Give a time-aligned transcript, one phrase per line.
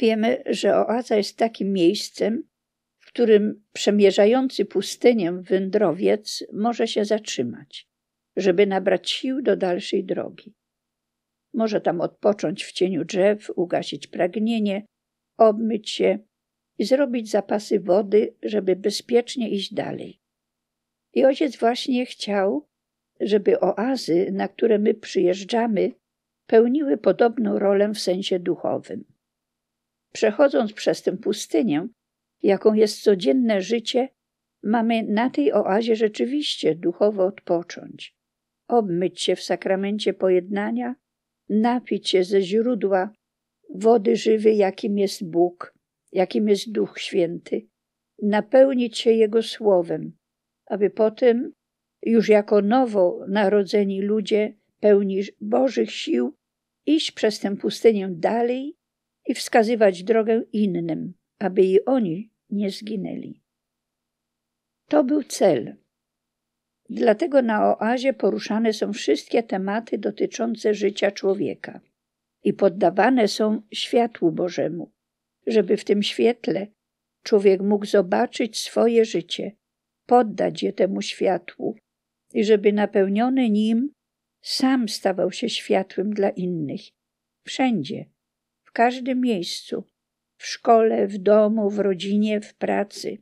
[0.00, 2.48] Wiemy, że oaza jest takim miejscem,
[2.98, 7.88] w którym przemierzający pustynię wędrowiec może się zatrzymać,
[8.36, 10.54] żeby nabrać sił do dalszej drogi.
[11.54, 14.86] Może tam odpocząć w cieniu drzew, ugasić pragnienie,
[15.38, 16.18] obmyć się
[16.78, 20.20] i zrobić zapasy wody, żeby bezpiecznie iść dalej.
[21.14, 22.68] I ojciec właśnie chciał,
[23.20, 25.92] żeby oazy, na które my przyjeżdżamy,
[26.46, 29.19] pełniły podobną rolę w sensie duchowym.
[30.12, 31.88] Przechodząc przez tę pustynię,
[32.42, 34.08] jaką jest codzienne życie,
[34.62, 38.16] mamy na tej oazie rzeczywiście duchowo odpocząć,
[38.68, 40.94] obmyć się w sakramencie pojednania,
[41.48, 43.12] napić się ze źródła
[43.74, 45.74] wody żywej, jakim jest Bóg,
[46.12, 47.66] jakim jest Duch Święty,
[48.22, 50.12] napełnić się Jego Słowem,
[50.66, 51.52] aby potem,
[52.02, 56.36] już jako nowo narodzeni ludzie, pełni Bożych sił,
[56.86, 58.76] iść przez tę pustynię dalej
[59.30, 63.42] i wskazywać drogę innym, aby i oni nie zginęli.
[64.88, 65.76] To był cel.
[66.88, 71.80] Dlatego na oazie poruszane są wszystkie tematy dotyczące życia człowieka
[72.44, 74.92] i poddawane są światłu Bożemu,
[75.46, 76.66] żeby w tym świetle
[77.22, 79.52] człowiek mógł zobaczyć swoje życie,
[80.06, 81.76] poddać je temu światłu
[82.32, 83.92] i żeby napełniony nim
[84.42, 86.80] sam stawał się światłem dla innych.
[87.46, 88.04] Wszędzie,
[88.70, 89.84] w każdym miejscu,
[90.36, 93.18] w szkole, w domu, w rodzinie, w pracy.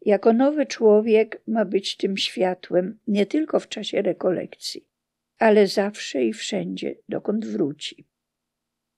[0.00, 4.86] Jako nowy człowiek ma być tym światłem nie tylko w czasie rekolekcji,
[5.38, 8.06] ale zawsze i wszędzie, dokąd wróci.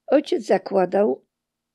[0.06, 1.24] Ojciec zakładał,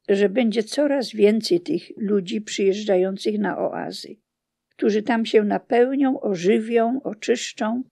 [0.10, 4.16] że będzie coraz więcej tych ludzi przyjeżdżających na oazy,
[4.70, 7.84] którzy tam się napełnią, ożywią, oczyszczą,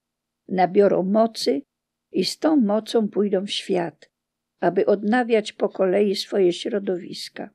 [0.48, 1.62] nabiorą mocy
[2.12, 4.10] i z tą mocą pójdą w świat,
[4.60, 7.50] aby odnawiać po kolei swoje środowiska.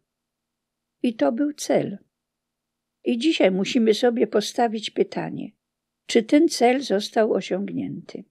[1.03, 1.97] I to był cel.
[3.03, 5.51] I dzisiaj musimy sobie postawić pytanie,
[6.05, 8.23] czy ten cel został osiągnięty.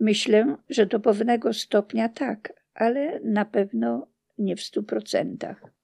[0.00, 4.08] Myślę, że do pewnego stopnia tak, ale na pewno
[4.38, 5.74] nie w stu procentach.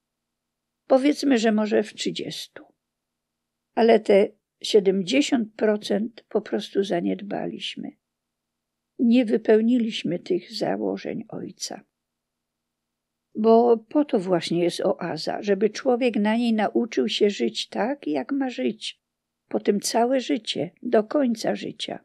[0.86, 2.64] Powiedzmy, że może w trzydziestu.
[3.74, 4.28] Ale te
[4.64, 7.99] 70% po prostu zaniedbaliśmy.
[9.02, 11.80] Nie wypełniliśmy tych założeń Ojca.
[13.34, 18.32] Bo po to właśnie jest oaza, żeby człowiek na niej nauczył się żyć tak, jak
[18.32, 19.00] ma żyć,
[19.48, 21.98] potem całe życie, do końca życia.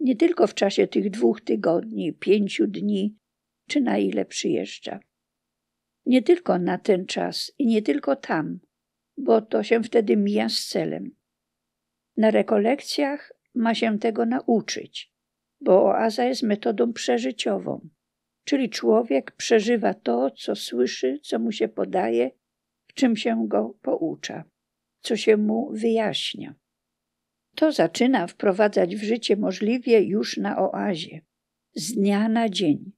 [0.00, 3.16] Nie tylko w czasie tych dwóch tygodni, pięciu dni,
[3.68, 5.00] czy na ile przyjeżdża.
[6.06, 8.60] Nie tylko na ten czas i nie tylko tam,
[9.16, 11.16] bo to się wtedy mija z celem.
[12.16, 15.13] Na rekolekcjach ma się tego nauczyć,
[15.60, 17.88] bo oaza jest metodą przeżyciową,
[18.44, 22.30] czyli człowiek przeżywa to, co słyszy, co mu się podaje,
[22.86, 24.44] w czym się go poucza,
[25.00, 26.54] co się mu wyjaśnia.
[27.54, 31.20] To zaczyna wprowadzać w życie możliwie już na oazie,
[31.74, 32.92] z dnia na dzień.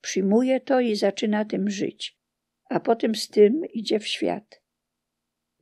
[0.00, 2.18] Przyjmuje to i zaczyna tym żyć,
[2.70, 4.62] a potem z tym idzie w świat.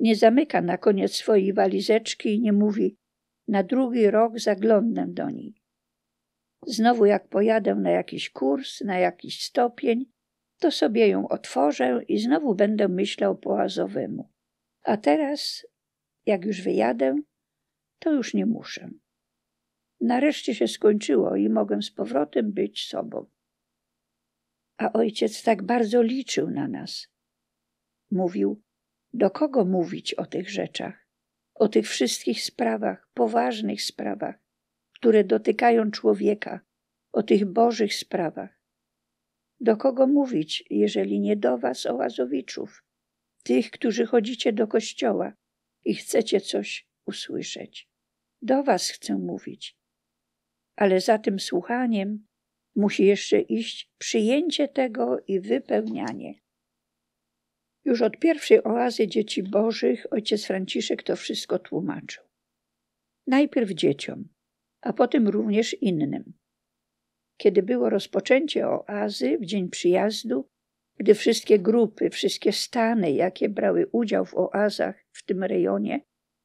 [0.01, 2.97] Nie zamyka na koniec swojej walizeczki i nie mówi:
[3.49, 5.58] Na drugi rok zaglądnę do niej.
[6.67, 10.13] Znowu, jak pojadę na jakiś kurs, na jakiś stopień,
[10.59, 14.33] to sobie ją otworzę i znowu będę myślał po azowemu.
[14.83, 15.67] A teraz,
[16.27, 17.17] jak już wyjadę,
[17.99, 18.91] to już nie muszę.
[20.01, 23.27] Nareszcie się skończyło i mogę z powrotem być sobą.
[24.77, 27.09] A ojciec tak bardzo liczył na nas.
[28.11, 28.63] Mówił:
[29.13, 31.07] do kogo mówić o tych rzeczach,
[31.55, 34.39] o tych wszystkich sprawach, poważnych sprawach,
[34.99, 36.61] które dotykają człowieka,
[37.13, 38.63] o tych bożych sprawach.
[39.61, 42.85] Do kogo mówić, jeżeli nie do was, oazowiczów,
[43.43, 45.33] tych, którzy chodzicie do kościoła
[45.85, 47.89] i chcecie coś usłyszeć?
[48.43, 49.77] Do was chcę mówić.
[50.77, 52.27] Ale za tym słuchaniem
[52.77, 56.35] musi jeszcze iść przyjęcie tego i wypełnianie.
[57.85, 62.25] Już od pierwszej oazy dzieci bożych ojciec Franciszek to wszystko tłumaczył.
[63.27, 64.29] Najpierw dzieciom,
[64.81, 66.33] a potem również innym.
[67.37, 70.49] Kiedy było rozpoczęcie oazy w dzień przyjazdu,
[70.97, 76.01] gdy wszystkie grupy, wszystkie stany, jakie brały udział w oazach w tym rejonie,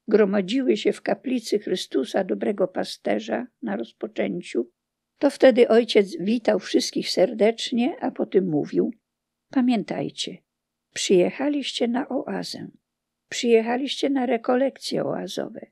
[0.07, 4.69] gromadziły się w kaplicy Chrystusa Dobrego Pasterza na rozpoczęciu,
[5.17, 8.91] to wtedy ojciec witał wszystkich serdecznie, a potem mówił:
[9.49, 10.37] Pamiętajcie,
[10.93, 12.67] Przyjechaliście na oazę,
[13.29, 15.65] przyjechaliście na rekolekcje oazowe,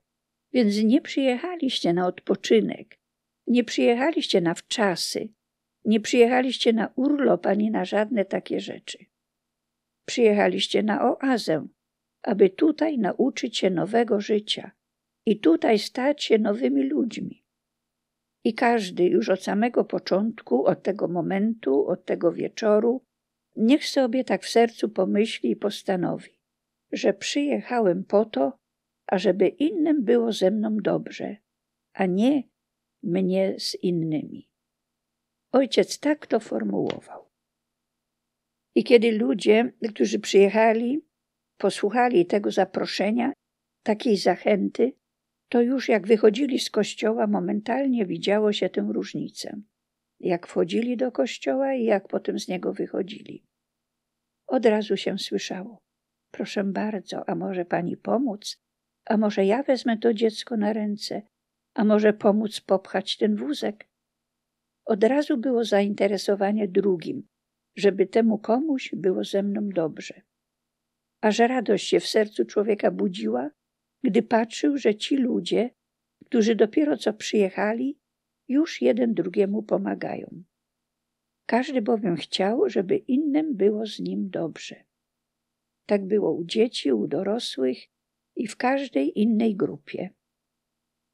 [0.54, 3.00] więc nie przyjechaliście na odpoczynek,
[3.48, 5.30] nie przyjechaliście na wczasy,
[5.86, 9.06] nie przyjechaliście na urlop ani na żadne takie rzeczy.
[10.06, 11.68] Przyjechaliście na oazę,
[12.24, 14.72] aby tutaj nauczyć się nowego życia
[15.26, 17.46] i tutaj stać się nowymi ludźmi.
[18.44, 23.06] I każdy już od samego początku, od tego momentu, od tego wieczoru,
[23.56, 26.32] niech sobie tak w sercu pomyśli i postanowi,
[26.92, 28.61] że przyjechałem po to,
[29.12, 31.38] ażeby innym było ze mną dobrze,
[31.94, 32.44] a nie
[33.04, 34.50] mnie z innymi.
[35.52, 37.32] Ojciec tak to formułował.
[38.76, 41.06] I kiedy ludzie, którzy przyjechali,
[41.58, 43.34] posłuchali tego zaproszenia,
[43.84, 44.94] takiej zachęty,
[45.50, 49.62] to już jak wychodzili z kościoła, momentalnie widziało się tę różnicę.
[50.20, 53.44] Jak wchodzili do kościoła i jak potem z niego wychodzili.
[54.48, 55.78] Od razu się słyszało:
[56.32, 58.62] Proszę bardzo, a może pani pomóc?
[59.06, 61.22] A może ja wezmę to dziecko na ręce?
[61.74, 63.88] A może pomóc popchać ten wózek?
[64.86, 67.28] Od razu było zainteresowanie drugim,
[67.76, 70.22] żeby temu komuś było ze mną dobrze.
[71.22, 73.50] A że radość się w sercu człowieka budziła,
[74.04, 75.70] gdy patrzył, że ci ludzie,
[76.26, 78.00] którzy dopiero co przyjechali,
[78.48, 80.44] już jeden drugiemu pomagają.
[81.46, 84.84] Każdy bowiem chciał, żeby innym było z nim dobrze.
[85.86, 87.78] Tak było u dzieci, u dorosłych
[88.42, 90.10] i w każdej innej grupie.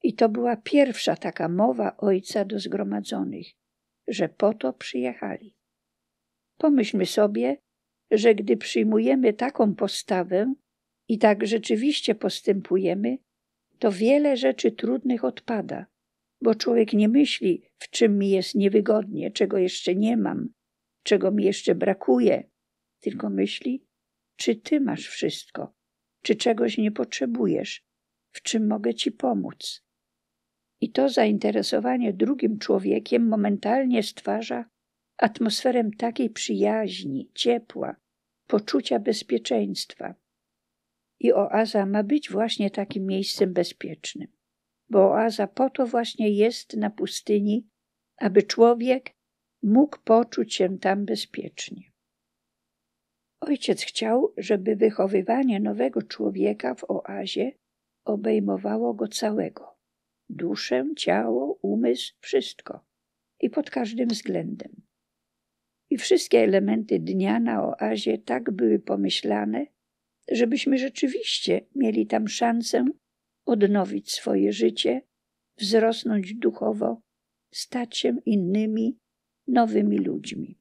[0.04, 3.48] I to była pierwsza taka mowa ojca do zgromadzonych,
[4.08, 5.56] że po to przyjechali.
[6.58, 7.58] Pomyślmy sobie,
[8.12, 10.54] że gdy przyjmujemy taką postawę
[11.08, 13.18] i tak rzeczywiście postępujemy,
[13.80, 15.86] to wiele rzeczy trudnych odpada,
[16.42, 20.50] bo człowiek nie myśli, w czym mi jest niewygodnie, czego jeszcze nie mam,
[21.04, 22.50] czego mi jeszcze brakuje,
[23.00, 23.86] tylko myśli,
[24.36, 25.77] czy ty masz wszystko,
[26.22, 27.84] czy czegoś nie potrzebujesz,
[28.32, 29.84] w czym mogę ci pomóc.
[30.82, 34.66] I to zainteresowanie drugim człowiekiem momentalnie stwarza
[35.18, 37.96] atmosferę takiej przyjaźni, ciepła,
[38.48, 40.16] poczucia bezpieczeństwa.
[41.20, 44.28] I oaza ma być właśnie takim miejscem bezpiecznym,
[44.90, 47.68] bo oaza po to właśnie jest na pustyni,
[48.18, 49.16] aby człowiek
[49.64, 51.87] mógł poczuć się tam bezpiecznie.
[53.40, 57.52] Ojciec chciał, żeby wychowywanie nowego człowieka w oazie
[58.06, 59.78] obejmowało go całego
[60.30, 62.86] duszę, ciało, umysł, wszystko
[63.40, 64.82] i pod każdym względem.
[65.90, 69.66] I wszystkie elementy dnia na oazie tak były pomyślane,
[70.32, 72.86] żebyśmy rzeczywiście mieli tam szansę
[73.46, 75.02] odnowić swoje życie,
[75.58, 77.02] wzrosnąć duchowo,
[77.54, 78.98] stać się innymi,
[79.48, 80.60] nowymi ludźmi.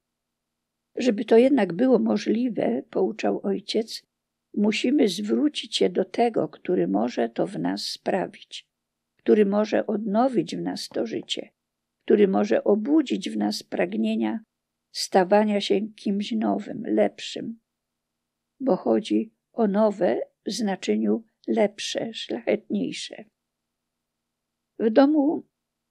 [0.97, 4.03] Żeby to jednak było możliwe, pouczał ojciec,
[4.55, 8.69] musimy zwrócić się do tego, który może to w nas sprawić,
[9.17, 11.51] który może odnowić w nas to życie,
[12.05, 14.41] który może obudzić w nas pragnienia
[14.93, 17.61] stawania się kimś nowym, lepszym,
[18.61, 23.25] bo chodzi o nowe w znaczeniu lepsze, szlachetniejsze.
[24.79, 25.47] W domu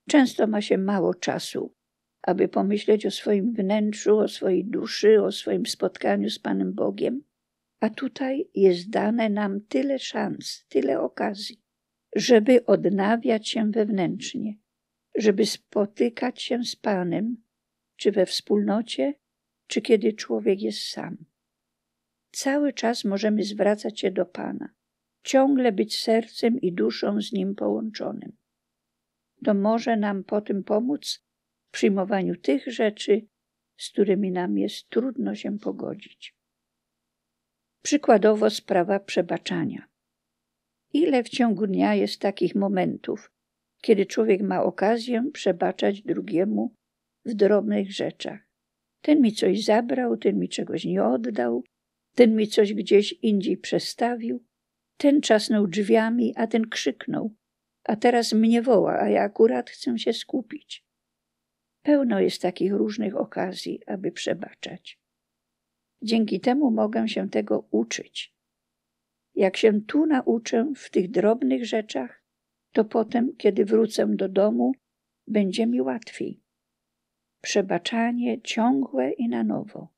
[0.10, 1.74] często ma się mało czasu,
[2.26, 7.24] aby pomyśleć o swoim wnętrzu, o swojej duszy, o swoim spotkaniu z Panem Bogiem,
[7.80, 11.62] a tutaj jest dane nam tyle szans, tyle okazji,
[12.16, 14.58] żeby odnawiać się wewnętrznie,
[15.16, 17.38] żeby spotykać się z Panem,
[17.96, 19.14] czy we wspólnocie,
[19.68, 21.26] czy kiedy człowiek jest sam.
[22.32, 24.70] Cały czas możemy zwracać się do Pana,
[25.24, 28.38] ciągle być sercem i duszą z Nim połączonym.
[29.46, 31.25] To może nam po tym pomóc
[31.76, 33.28] przyjmowaniu tych rzeczy,
[33.78, 36.36] z którymi nam jest trudno się pogodzić.
[37.84, 39.88] Przykładowo sprawa przebaczania.
[40.94, 43.32] Ile w ciągu dnia jest takich momentów,
[43.82, 46.74] kiedy człowiek ma okazję przebaczać drugiemu
[47.26, 48.40] w drobnych rzeczach.
[49.02, 51.64] Ten mi coś zabrał, ten mi czegoś nie oddał,
[52.16, 54.44] ten mi coś gdzieś indziej przestawił,
[54.98, 57.36] ten czasnął drzwiami, a ten krzyknął,
[57.84, 60.85] a teraz mnie woła, a ja akurat chcę się skupić.
[61.86, 65.00] Pełno jest takich różnych okazji, aby przebaczać.
[66.02, 68.36] Dzięki temu mogę się tego uczyć.
[69.36, 72.24] Jak się tu nauczę w tych drobnych rzeczach,
[72.72, 74.72] to potem, kiedy wrócę do domu,
[75.28, 76.44] będzie mi łatwiej.
[77.42, 79.94] Przebaczanie ciągłe i na nowo.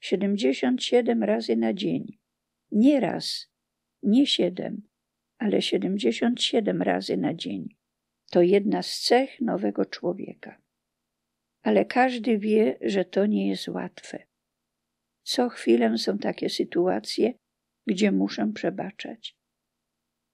[0.00, 2.18] 77 razy na dzień.
[2.72, 3.52] Nie raz,
[4.02, 4.82] nie siedem,
[5.38, 7.68] ale 77 razy na dzień.
[8.30, 10.61] To jedna z cech nowego człowieka.
[11.62, 14.26] Ale każdy wie, że to nie jest łatwe.
[15.22, 17.34] Co chwilę są takie sytuacje,
[17.86, 19.36] gdzie muszę przebaczać.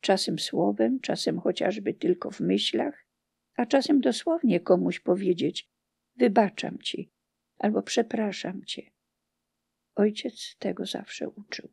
[0.01, 3.07] Czasem słowem, czasem chociażby tylko w myślach,
[3.57, 5.69] a czasem dosłownie komuś powiedzieć:
[6.17, 7.11] Wybaczam ci
[7.59, 8.91] albo przepraszam cię.
[9.97, 11.69] Ojciec tego zawsze uczył.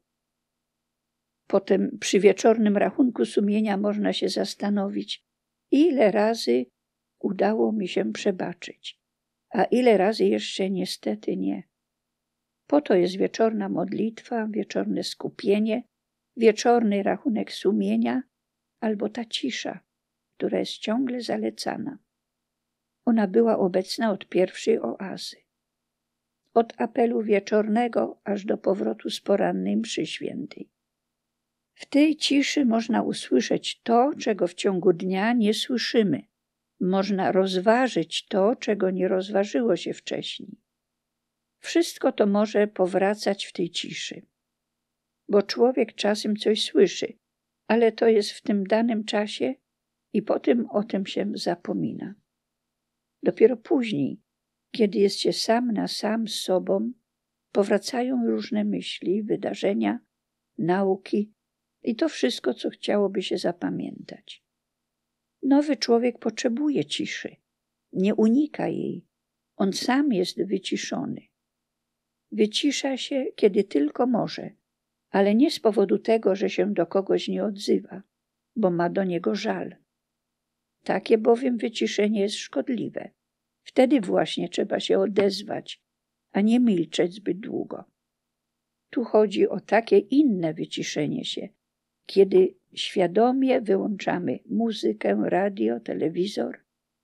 [1.47, 5.23] Potem przy wieczornym rachunku sumienia można się zastanowić,
[5.71, 6.65] ile razy
[7.19, 8.99] udało mi się przebaczyć,
[9.49, 11.63] a ile razy jeszcze niestety nie.
[12.67, 15.83] Po to jest wieczorna modlitwa, wieczorne skupienie,
[16.37, 18.23] wieczorny rachunek sumienia
[18.79, 19.79] albo ta cisza,
[20.37, 21.97] która jest ciągle zalecana.
[23.05, 25.37] Ona była obecna od pierwszej oazy.
[26.53, 30.69] Od apelu wieczornego aż do powrotu z porannej mszy świętej.
[31.73, 36.21] W tej ciszy można usłyszeć to, czego w ciągu dnia nie słyszymy.
[36.79, 40.61] Można rozważyć to, czego nie rozważyło się wcześniej.
[41.59, 44.21] Wszystko to może powracać w tej ciszy.
[45.29, 47.17] Bo człowiek czasem coś słyszy,
[47.67, 49.53] ale to jest w tym danym czasie
[50.13, 52.15] i potem o tym się zapomina.
[53.23, 54.21] Dopiero później,
[54.71, 56.91] kiedy jest się sam na sam z sobą,
[57.51, 59.99] powracają różne myśli, wydarzenia,
[60.57, 61.33] nauki
[61.83, 64.44] i to wszystko, co chciałoby się zapamiętać.
[65.45, 67.35] Nowy człowiek potrzebuje ciszy,
[67.93, 69.05] nie unika jej.
[69.55, 71.21] On sam jest wyciszony.
[72.31, 74.49] Wycisza się, kiedy tylko może,
[75.09, 78.03] ale nie z powodu tego, że się do kogoś nie odzywa,
[78.55, 79.75] bo ma do niego żal.
[80.83, 83.11] Takie bowiem wyciszenie jest szkodliwe.
[83.63, 85.81] Wtedy właśnie trzeba się odezwać,
[86.31, 87.83] a nie milczeć zbyt długo.
[88.89, 91.49] Tu chodzi o takie inne wyciszenie się,
[92.05, 96.59] kiedy świadomie wyłączamy muzykę, radio, telewizor.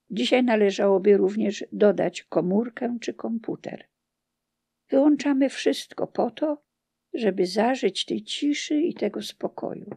[0.10, 3.88] Dzisiaj należałoby również dodać komórkę czy komputer.
[4.89, 6.63] Wyłączamy wszystko po to,
[7.13, 9.89] żeby zażyć tej ciszy i tego spokoju.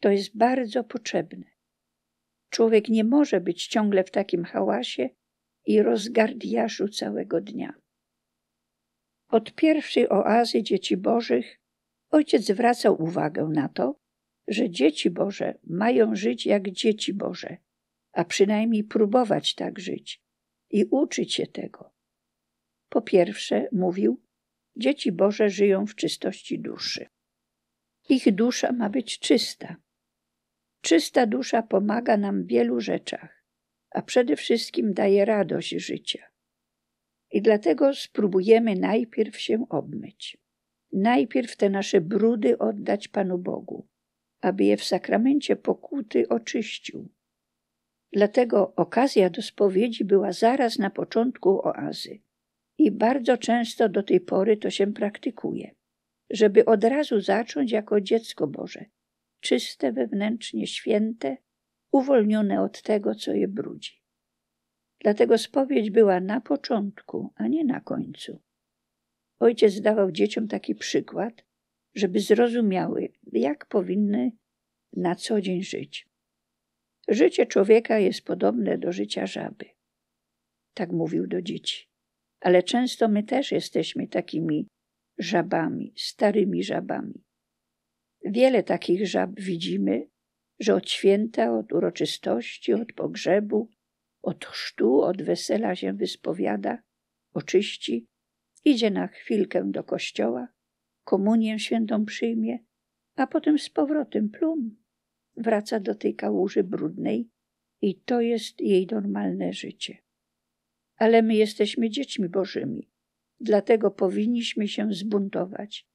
[0.00, 1.44] To jest bardzo potrzebne.
[2.50, 5.08] Człowiek nie może być ciągle w takim hałasie
[5.66, 7.74] i rozgardiaszu całego dnia.
[9.28, 11.60] Od pierwszej oazy dzieci bożych
[12.10, 14.00] ojciec zwracał uwagę na to,
[14.48, 17.56] że dzieci Boże mają żyć jak dzieci Boże,
[18.12, 20.22] a przynajmniej próbować tak żyć
[20.70, 21.92] i uczyć się tego.
[22.88, 24.22] Po pierwsze, mówił,
[24.76, 27.06] dzieci Boże żyją w czystości duszy.
[28.08, 29.76] Ich dusza ma być czysta.
[30.80, 33.44] Czysta dusza pomaga nam w wielu rzeczach,
[33.90, 36.22] a przede wszystkim daje radość życia.
[37.30, 40.38] I dlatego spróbujemy najpierw się obmyć.
[40.92, 43.86] Najpierw te nasze brudy oddać Panu Bogu,
[44.40, 47.08] aby je w sakramencie pokuty oczyścił.
[48.12, 52.20] Dlatego okazja do spowiedzi była zaraz na początku oazy.
[52.78, 55.74] I bardzo często do tej pory to się praktykuje,
[56.30, 58.84] żeby od razu zacząć jako dziecko Boże,
[59.40, 61.36] czyste wewnętrznie, święte,
[61.92, 64.02] uwolnione od tego, co je brudzi.
[65.00, 68.40] Dlatego spowiedź była na początku, a nie na końcu.
[69.40, 71.44] Ojciec dawał dzieciom taki przykład,
[71.94, 74.32] żeby zrozumiały, jak powinny
[74.92, 76.08] na co dzień żyć.
[77.08, 79.64] Życie człowieka jest podobne do życia żaby.
[80.74, 81.88] Tak mówił do dzieci.
[82.40, 84.68] Ale często my też jesteśmy takimi
[85.18, 87.24] żabami, starymi żabami.
[88.24, 90.08] Wiele takich żab widzimy,
[90.60, 93.70] że od święta, od uroczystości, od pogrzebu,
[94.22, 96.78] od chrztu, od wesela się wyspowiada,
[97.34, 98.06] oczyści,
[98.64, 100.48] idzie na chwilkę do kościoła,
[101.04, 102.58] komunię świętą przyjmie,
[103.16, 104.76] a potem z powrotem plum
[105.36, 107.30] wraca do tej kałuży brudnej
[107.80, 109.98] i to jest jej normalne życie.
[110.96, 112.90] Ale my jesteśmy dziećmi Bożymi,
[113.40, 115.88] dlatego powinniśmy się zbuntować.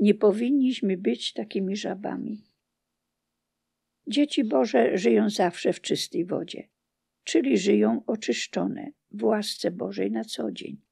[0.00, 2.44] Nie powinniśmy być takimi żabami.
[4.06, 6.68] Dzieci Boże żyją zawsze w czystej wodzie,
[7.24, 10.89] czyli żyją oczyszczone w łasce Bożej na co dzień.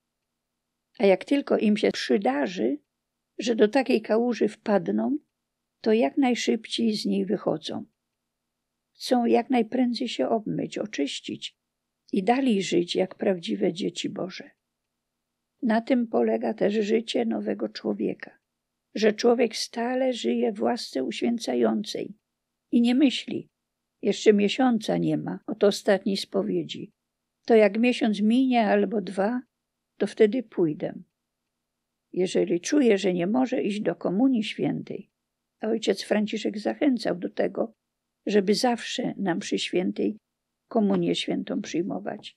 [0.98, 2.78] A jak tylko im się przydarzy,
[3.38, 5.18] że do takiej kałuży wpadną,
[5.80, 7.84] to jak najszybciej z niej wychodzą.
[8.94, 11.56] Chcą jak najprędzej się obmyć, oczyścić
[12.12, 14.50] i dalej żyć jak prawdziwe dzieci Boże.
[15.62, 18.38] Na tym polega też życie nowego człowieka,
[18.94, 22.14] że człowiek stale żyje w łasce uświęcającej
[22.72, 23.48] i nie myśli,
[24.02, 26.92] jeszcze miesiąca nie ma od ostatniej spowiedzi.
[27.46, 29.40] To jak miesiąc minie albo dwa,
[29.98, 30.94] to wtedy pójdę.
[32.12, 35.10] Jeżeli czuje, że nie może iść do Komunii Świętej,
[35.60, 37.72] a ojciec Franciszek zachęcał do tego,
[38.26, 40.16] żeby zawsze nam przy świętej
[40.68, 42.36] Komunię Świętą przyjmować,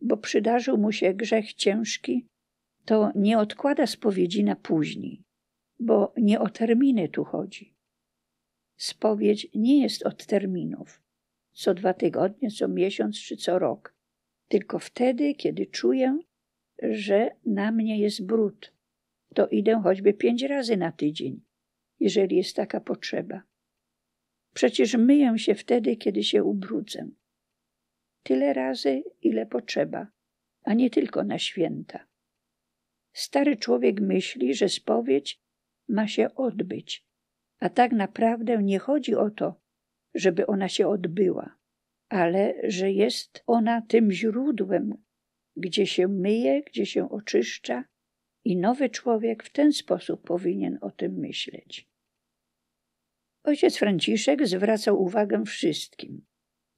[0.00, 2.26] bo przydarzył mu się grzech ciężki,
[2.84, 5.22] to nie odkłada spowiedzi na później,
[5.80, 7.74] bo nie o terminy tu chodzi.
[8.76, 11.02] Spowiedź nie jest od terminów,
[11.52, 13.94] co dwa tygodnie, co miesiąc czy co rok,
[14.48, 16.18] tylko wtedy, kiedy czuję,
[16.82, 18.72] że na mnie jest brud,
[19.34, 21.40] to idę choćby pięć razy na tydzień,
[22.00, 23.42] jeżeli jest taka potrzeba.
[24.54, 27.08] Przecież myję się wtedy, kiedy się ubrudzę.
[28.22, 30.06] Tyle razy, ile potrzeba,
[30.62, 32.06] a nie tylko na święta.
[33.12, 35.40] Stary człowiek myśli, że spowiedź
[35.88, 37.06] ma się odbyć,
[37.58, 39.60] a tak naprawdę nie chodzi o to,
[40.14, 41.56] żeby ona się odbyła,
[42.08, 45.04] ale że jest ona tym źródłem,
[45.56, 47.84] gdzie się myje, gdzie się oczyszcza,
[48.44, 51.88] i nowy człowiek w ten sposób powinien o tym myśleć.
[53.44, 56.26] Ojciec Franciszek zwracał uwagę wszystkim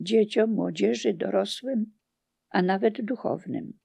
[0.01, 1.93] dzieciom, młodzieży, dorosłym,
[2.51, 3.79] a nawet duchownym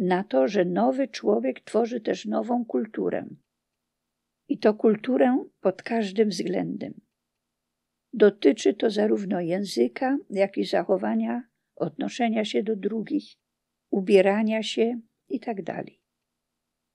[0.00, 3.28] na to, że nowy człowiek tworzy też nową kulturę.
[4.48, 7.00] I to kulturę pod każdym względem.
[8.12, 11.42] Dotyczy to zarówno języka, jak i zachowania,
[11.76, 13.36] odnoszenia się do drugich,
[13.90, 15.62] ubierania się itd.
[15.64, 15.86] Tak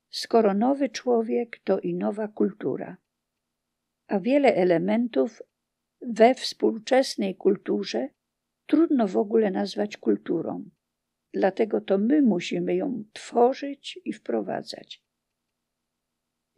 [0.09, 2.97] Skoro nowy człowiek, to i nowa kultura.
[4.07, 5.41] A wiele elementów
[6.01, 8.09] we współczesnej kulturze
[8.65, 10.69] trudno w ogóle nazwać kulturą.
[11.33, 15.03] Dlatego to my musimy ją tworzyć i wprowadzać.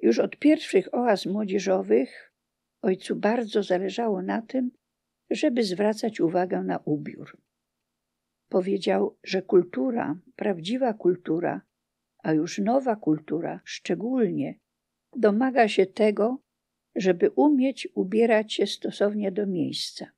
[0.01, 2.34] Już od pierwszych oaz młodzieżowych
[2.82, 4.72] ojcu bardzo zależało na tym,
[5.29, 7.38] żeby zwracać uwagę na ubiór.
[8.50, 11.62] Powiedział, że kultura, prawdziwa kultura,
[12.24, 14.60] a już nowa kultura szczególnie,
[15.16, 16.42] domaga się tego,
[16.96, 20.12] żeby umieć ubierać się stosownie do miejsca.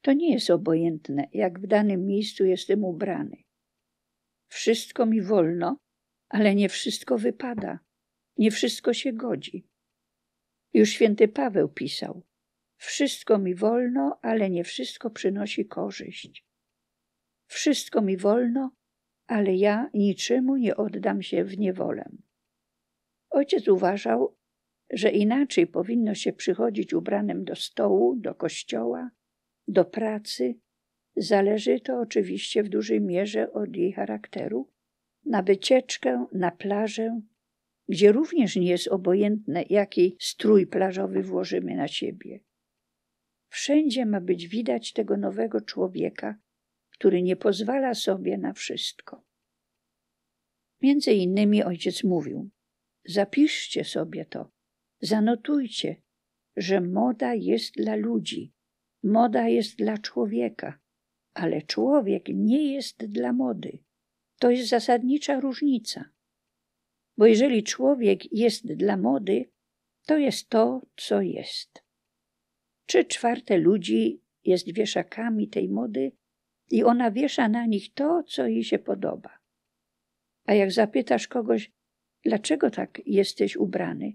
[0.00, 3.36] To nie jest obojętne, jak w danym miejscu jestem ubrany.
[4.48, 5.78] Wszystko mi wolno,
[6.28, 7.78] ale nie wszystko wypada,
[8.36, 9.66] nie wszystko się godzi.
[10.72, 12.22] Już święty Paweł pisał:
[12.76, 16.47] Wszystko mi wolno, ale nie wszystko przynosi korzyść.
[17.48, 18.70] Wszystko mi wolno,
[19.26, 22.08] ale ja niczemu nie oddam się w niewolę.
[23.30, 24.36] Ojciec uważał,
[24.90, 29.10] że inaczej powinno się przychodzić ubranym do stołu, do kościoła,
[29.68, 30.54] do pracy,
[31.20, 34.68] Zależy to oczywiście w dużej mierze od jej charakteru.
[35.24, 37.20] Na wycieczkę, na plażę,
[37.88, 42.40] gdzie również nie jest obojętne, jaki strój plażowy włożymy na siebie.
[43.48, 46.38] Wszędzie ma być widać tego nowego człowieka,
[46.98, 49.24] który nie pozwala sobie na wszystko.
[50.82, 52.50] Między innymi ojciec mówił:
[53.04, 54.50] Zapiszcie sobie to,
[55.00, 55.96] zanotujcie,
[56.56, 58.52] że moda jest dla ludzi,
[59.02, 60.78] moda jest dla człowieka,
[61.34, 63.78] ale człowiek nie jest dla mody.
[64.38, 66.04] To jest zasadnicza różnica.
[67.16, 69.50] Bo jeżeli człowiek jest dla mody,
[70.06, 71.82] to jest to, co jest.
[72.86, 76.12] Trzy czwarte ludzi jest wieszakami tej mody
[76.70, 79.38] i ona wiesza na nich to, co jej się podoba.
[80.46, 81.70] A jak zapytasz kogoś,
[82.24, 84.12] dlaczego tak jesteś ubrany,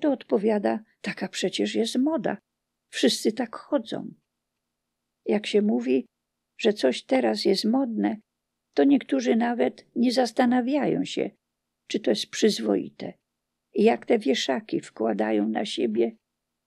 [0.00, 2.38] to odpowiada: Taka przecież jest moda.
[2.90, 4.14] Wszyscy tak chodzą.
[5.26, 6.06] Jak się mówi,
[6.58, 8.16] że coś teraz jest modne,
[8.74, 11.30] to niektórzy nawet nie zastanawiają się,
[11.88, 13.12] czy to jest przyzwoite.
[13.74, 16.16] I jak te wieszaki wkładają na siebie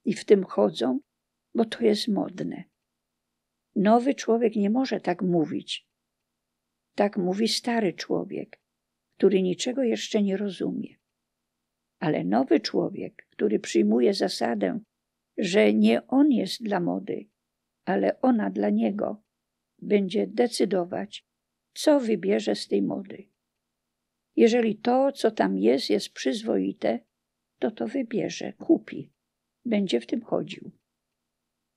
[0.04, 1.00] i w tym chodzą,
[1.54, 2.64] bo to jest modne.
[3.76, 5.88] Nowy człowiek nie może tak mówić.
[6.94, 8.60] Tak mówi stary człowiek,
[9.16, 10.94] który niczego jeszcze nie rozumie.
[11.98, 14.80] Ale nowy człowiek, który przyjmuje zasadę,
[15.38, 17.28] że nie on jest dla mody,
[17.84, 19.22] ale ona dla niego,
[19.82, 21.26] będzie decydować,
[21.74, 23.28] co wybierze z tej mody.
[24.36, 27.00] Jeżeli to, co tam jest, jest przyzwoite,
[27.58, 29.12] to to wybierze, kupi,
[29.64, 30.70] będzie w tym chodził.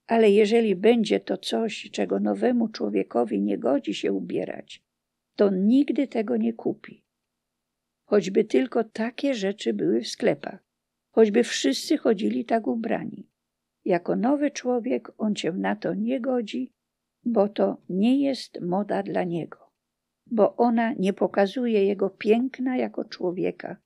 [0.08, 4.84] Ale jeżeli będzie to coś, czego nowemu człowiekowi nie godzi się ubierać,
[5.36, 7.04] to nigdy tego nie kupi.
[8.06, 10.64] Choćby tylko takie rzeczy były w sklepach,
[11.12, 13.30] choćby wszyscy chodzili tak ubrani.
[13.86, 16.74] Jako nowy człowiek on cię na to nie godzi
[17.26, 19.72] bo to nie jest moda dla niego,
[20.28, 23.78] bo ona nie pokazuje jego piękna jako człowieka,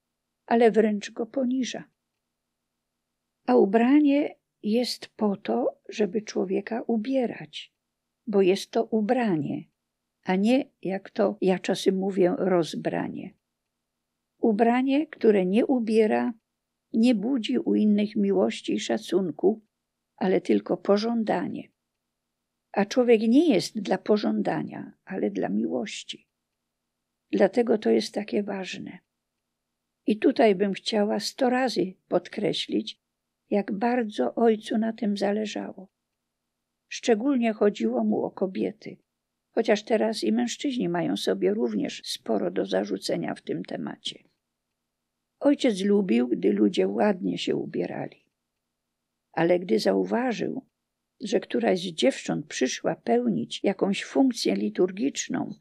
[0.45, 1.83] ale wręcz go poniża.
[3.47, 4.35] A ubranie
[4.67, 7.73] jest po to, żeby człowieka ubierać,
[8.27, 9.63] bo jest to ubranie,
[10.23, 13.33] a nie, jak to ja czasem mówię, rozbranie.
[14.39, 16.33] Ubranie, które nie ubiera,
[16.93, 19.61] nie budzi u innych miłości i szacunku,
[20.15, 21.69] ale tylko pożądanie.
[22.71, 26.27] A człowiek nie jest dla pożądania, ale dla miłości.
[27.31, 28.99] Dlatego to jest takie ważne.
[30.05, 33.06] I tutaj bym chciała sto razy podkreślić,
[33.49, 35.87] jak bardzo ojcu na tym zależało.
[36.87, 38.97] Szczególnie chodziło mu o kobiety,
[39.51, 44.23] chociaż teraz i mężczyźni mają sobie również sporo do zarzucenia w tym temacie.
[45.39, 48.25] Ojciec lubił, gdy ludzie ładnie się ubierali.
[49.31, 50.65] Ale gdy zauważył,
[51.21, 55.53] że któraś z dziewcząt przyszła pełnić jakąś funkcję liturgiczną,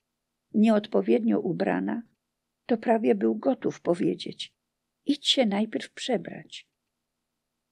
[0.54, 2.02] nieodpowiednio ubrana,
[2.66, 4.54] to prawie był gotów powiedzieć:
[5.06, 6.65] Idź się najpierw przebrać.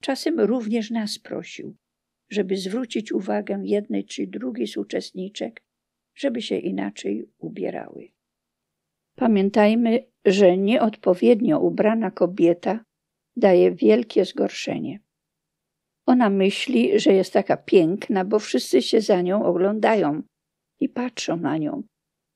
[0.05, 1.77] Czasem również nas prosił,
[2.31, 5.63] żeby zwrócić uwagę jednej czy drugiej z uczestniczek,
[6.15, 8.09] żeby się inaczej ubierały.
[9.17, 12.85] Pamiętajmy, że nieodpowiednio ubrana kobieta
[13.37, 15.01] daje wielkie zgorszenie.
[16.07, 20.23] Ona myśli, że jest taka piękna, bo wszyscy się za nią oglądają
[20.81, 21.83] i patrzą na nią.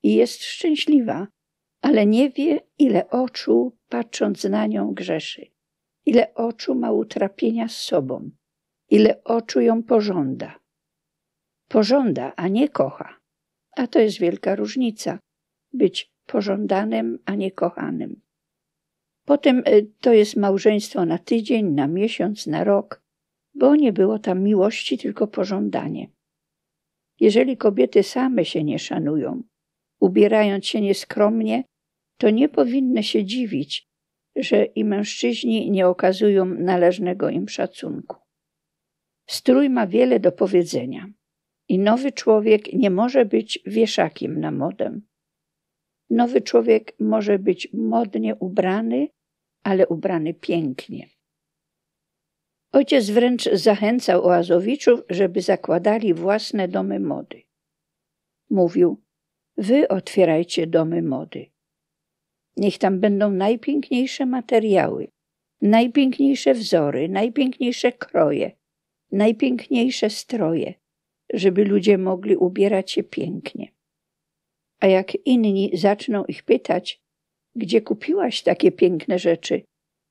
[0.02, 1.26] I jest szczęśliwa,
[1.80, 5.57] ale nie wie, ile oczu, patrząc na nią, grzeszy.
[6.08, 8.30] Ile oczu ma utrapienia z sobą.
[8.90, 10.58] Ile oczu ją pożąda.
[11.68, 13.18] Pożąda, a nie kocha.
[13.76, 15.18] A to jest wielka różnica.
[15.72, 18.20] Być pożądanym, a nie kochanym.
[19.24, 23.02] Potem e, to jest małżeństwo na tydzień, na miesiąc, na rok,
[23.54, 26.10] bo nie było tam miłości, tylko pożądanie.
[27.20, 29.42] Jeżeli kobiety same się nie szanują,
[30.00, 31.64] ubierając się nieskromnie,
[32.18, 33.87] to nie powinny się dziwić,
[34.38, 38.16] że i mężczyźni nie okazują należnego im szacunku.
[39.26, 41.06] Strój ma wiele do powiedzenia
[41.68, 45.00] i nowy człowiek nie może być wieszakiem na modę.
[46.10, 49.08] Nowy człowiek może być modnie ubrany,
[49.62, 51.08] ale ubrany pięknie.
[52.72, 57.42] Ojciec wręcz zachęcał oazowiczów, żeby zakładali własne domy mody.
[58.50, 59.02] Mówił:
[59.56, 61.46] Wy otwierajcie domy mody.
[62.58, 65.08] Niech tam będą najpiękniejsze materiały,
[65.62, 68.52] najpiękniejsze wzory, najpiękniejsze kroje,
[69.12, 70.74] najpiękniejsze stroje,
[71.32, 73.68] żeby ludzie mogli ubierać się pięknie.
[74.80, 77.00] A jak inni zaczną ich pytać,
[77.56, 79.62] gdzie kupiłaś takie piękne rzeczy,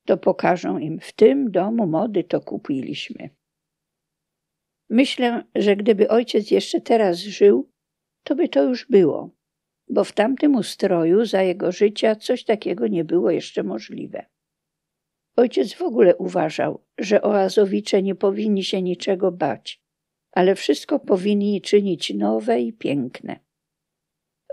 [0.06, 3.30] to pokażą im, w tym domu mody to kupiliśmy.
[4.90, 7.70] Myślę, że gdyby ojciec jeszcze teraz żył,
[8.24, 9.37] to by to już było,
[9.90, 14.26] bo w tamtym ustroju za jego życia coś takiego nie było jeszcze możliwe.
[15.36, 19.82] Ojciec w ogóle uważał, że oazowicze nie powinni się niczego bać,
[20.32, 23.40] ale wszystko powinni czynić nowe i piękne.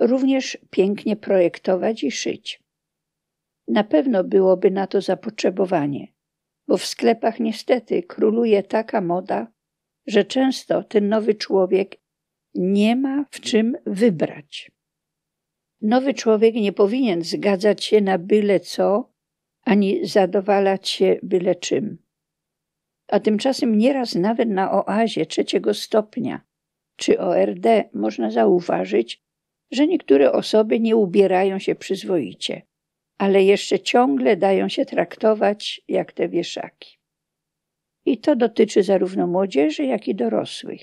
[0.01, 2.63] Również pięknie projektować i szyć.
[3.69, 6.09] Na pewno byłoby na to zapotrzebowanie,
[6.69, 9.53] bo w sklepach niestety króluje taka moda,
[10.07, 11.97] że często ten nowy człowiek
[12.55, 14.74] nie ma w czym wybrać.
[15.85, 19.13] Nowy człowiek nie powinien zgadzać się na byle co,
[19.63, 21.99] ani zadowalać się byle czym.
[23.09, 26.41] A tymczasem nieraz nawet na oazie trzeciego stopnia
[26.97, 29.23] czy ORD można zauważyć,
[29.71, 32.63] że niektóre osoby nie ubierają się przyzwoicie
[33.19, 36.99] ale jeszcze ciągle dają się traktować jak te wieszaki.
[38.07, 40.83] I to dotyczy zarówno młodzieży, jak i dorosłych.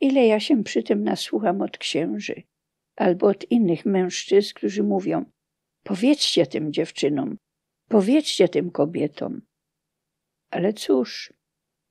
[0.00, 2.42] Ile ja się przy tym nasłucham od księży
[3.00, 5.24] albo od innych mężczyzn, którzy mówią:
[5.84, 7.36] Powiedzcie tym dziewczynom,
[7.88, 9.42] powiedzcie tym kobietom.
[10.50, 11.32] Ale cóż,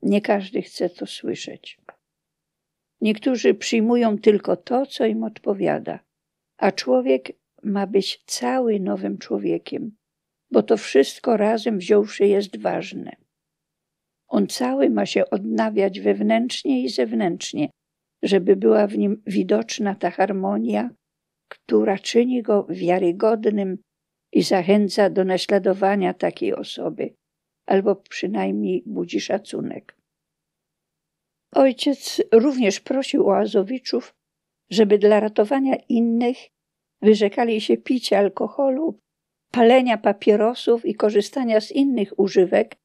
[0.02, 1.80] nie każdy chce to słyszeć.
[3.02, 6.00] Niektórzy przyjmują tylko to, co im odpowiada,
[6.58, 7.32] a człowiek
[7.64, 9.96] ma być cały nowym człowiekiem,
[10.52, 13.16] bo to wszystko razem wziąwszy jest ważne.
[14.28, 17.70] On cały ma się odnawiać wewnętrznie i zewnętrznie,
[18.24, 20.90] żeby była w nim widoczna ta harmonia,
[21.50, 23.78] która czyni go wiarygodnym
[24.34, 27.16] i zachęca do naśladowania takiej osoby,
[27.66, 29.98] albo przynajmniej budzi szacunek.
[31.56, 34.16] Ojciec również prosił oazowiczów,
[34.70, 36.38] żeby dla ratowania innych
[37.02, 39.00] wyrzekali się picia alkoholu,
[39.52, 42.76] palenia papierosów i korzystania z innych używek,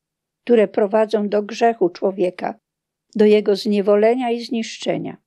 [0.44, 2.54] które prowadzą do grzechu człowieka,
[3.14, 5.23] do jego zniewolenia i zniszczenia.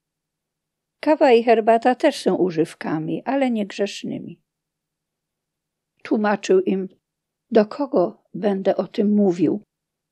[1.00, 4.42] Kawa i herbata też są używkami, ale nie grzesznymi.
[6.04, 6.88] Tłumaczył im,
[7.52, 9.62] do kogo będę o tym mówił,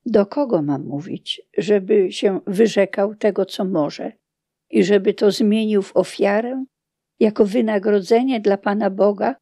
[0.06, 4.12] do kogo mam mówić, żeby się wyrzekał tego, co może
[4.70, 6.66] i żeby to zmienił w ofiarę
[7.20, 9.36] jako wynagrodzenie dla Pana Boga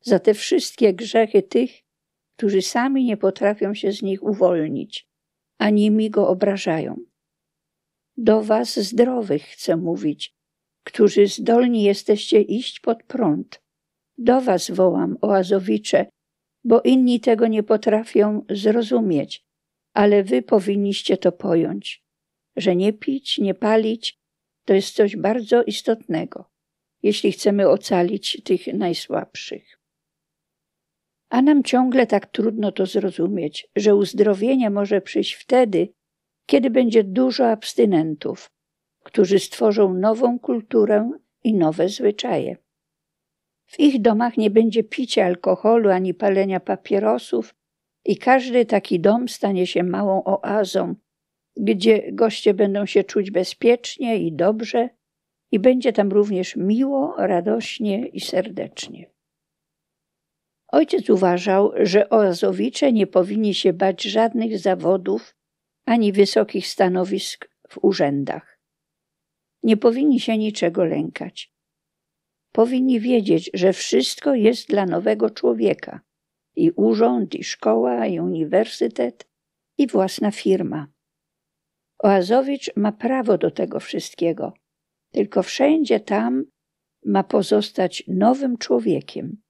[0.00, 1.70] za te wszystkie grzechy tych,
[2.36, 5.08] którzy sami nie potrafią się z nich uwolnić,
[5.58, 6.96] a nimi go obrażają.
[8.16, 10.37] Do Was zdrowych chcę mówić,
[10.84, 13.62] którzy zdolni jesteście iść pod prąd.
[14.18, 16.06] Do Was wołam, oazowicze,
[16.64, 19.44] bo inni tego nie potrafią zrozumieć,
[19.94, 22.02] ale Wy powinniście to pojąć,
[22.56, 24.18] że nie pić, nie palić
[24.64, 26.50] to jest coś bardzo istotnego
[27.02, 29.80] jeśli chcemy ocalić tych najsłabszych.
[31.30, 35.88] A nam ciągle tak trudno to zrozumieć, że uzdrowienie może przyjść wtedy,
[36.46, 38.50] kiedy będzie dużo abstynentów,
[39.08, 41.10] którzy stworzą nową kulturę
[41.44, 42.56] i nowe zwyczaje.
[43.66, 47.54] W ich domach nie będzie picia alkoholu ani palenia papierosów,
[48.04, 50.94] i każdy taki dom stanie się małą oazą,
[51.56, 54.88] gdzie goście będą się czuć bezpiecznie i dobrze,
[55.52, 59.10] i będzie tam również miło, radośnie i serdecznie.
[60.68, 65.36] Ojciec uważał, że oazowicze nie powinni się bać żadnych zawodów
[65.86, 68.57] ani wysokich stanowisk w urzędach.
[69.62, 71.52] Nie powinni się niczego lękać.
[72.52, 76.00] Powinni wiedzieć, że wszystko jest dla nowego człowieka
[76.56, 79.28] i urząd, i szkoła, i uniwersytet,
[79.78, 80.86] i własna firma.
[81.98, 84.52] Oazowicz ma prawo do tego wszystkiego,
[85.12, 86.44] tylko wszędzie tam
[87.04, 89.42] ma pozostać nowym człowiekiem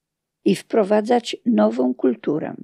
[0.44, 2.54] i wprowadzać nową kulturę.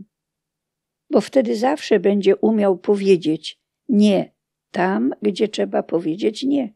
[1.10, 4.34] Bo wtedy zawsze będzie umiał powiedzieć nie
[4.70, 6.74] tam, gdzie trzeba powiedzieć nie,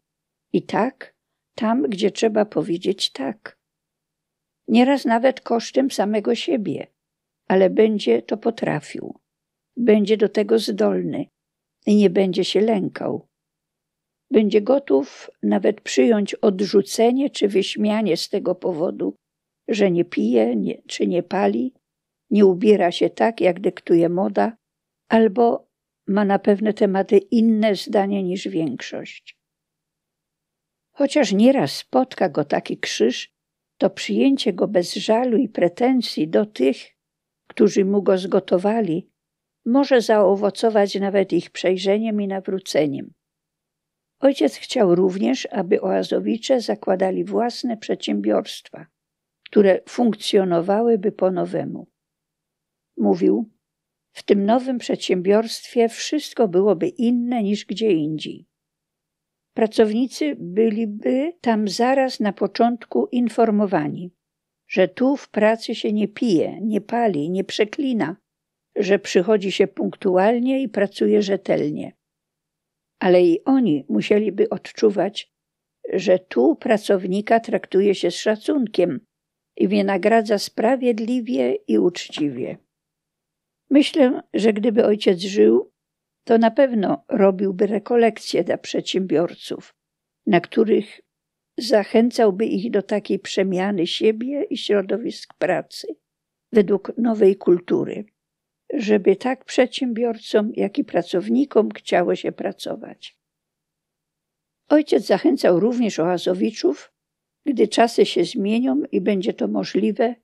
[0.53, 1.15] i tak
[1.55, 3.59] tam, gdzie trzeba powiedzieć tak.
[4.69, 6.87] Nieraz nawet kosztem samego siebie,
[7.49, 9.15] ale będzie to potrafił.
[9.77, 11.27] Będzie do tego zdolny
[11.87, 13.29] i nie będzie się lękał.
[14.31, 19.15] Będzie gotów nawet przyjąć odrzucenie czy wyśmianie z tego powodu,
[19.69, 21.75] że nie pije nie, czy nie pali,
[22.31, 24.57] nie ubiera się tak, jak dyktuje moda,
[25.09, 25.69] albo
[26.07, 29.38] ma na pewne tematy inne zdanie niż większość.
[30.99, 33.35] Chociaż nieraz spotka go taki krzyż,
[33.81, 36.77] to przyjęcie go bez żalu i pretensji do tych,
[37.49, 39.11] którzy mu go zgotowali,
[39.67, 43.13] może zaowocować nawet ich przejrzeniem i nawróceniem.
[44.21, 48.87] Ojciec chciał również, aby oazowicze zakładali własne przedsiębiorstwa,
[49.45, 51.89] które funkcjonowałyby po nowemu.
[52.97, 53.51] Mówił,
[54.13, 58.48] w tym nowym przedsiębiorstwie wszystko byłoby inne niż gdzie indziej.
[59.59, 64.11] Pracownicy byliby tam zaraz na początku informowani,
[64.69, 68.17] że tu w pracy się nie pije, nie pali, nie przeklina,
[68.77, 71.93] że przychodzi się punktualnie i pracuje rzetelnie.
[72.99, 75.33] Ale i oni musieliby odczuwać,
[75.93, 79.01] że tu pracownika traktuje się z szacunkiem
[79.57, 82.59] i wynagradza sprawiedliwie i uczciwie.
[83.71, 85.73] Myślę, że gdyby ojciec żył,
[86.25, 89.75] to na pewno robiłby rekolekcje dla przedsiębiorców,
[90.27, 91.01] na których
[91.59, 95.89] zachęcałby ich do takiej przemiany siebie i środowisk pracy
[96.53, 98.05] według nowej kultury,
[98.75, 103.19] żeby tak przedsiębiorcom, jak i pracownikom chciało się pracować.
[104.69, 106.93] Ojciec zachęcał również oazowiczów,
[107.47, 110.15] gdy czasy się zmienią i będzie to możliwe,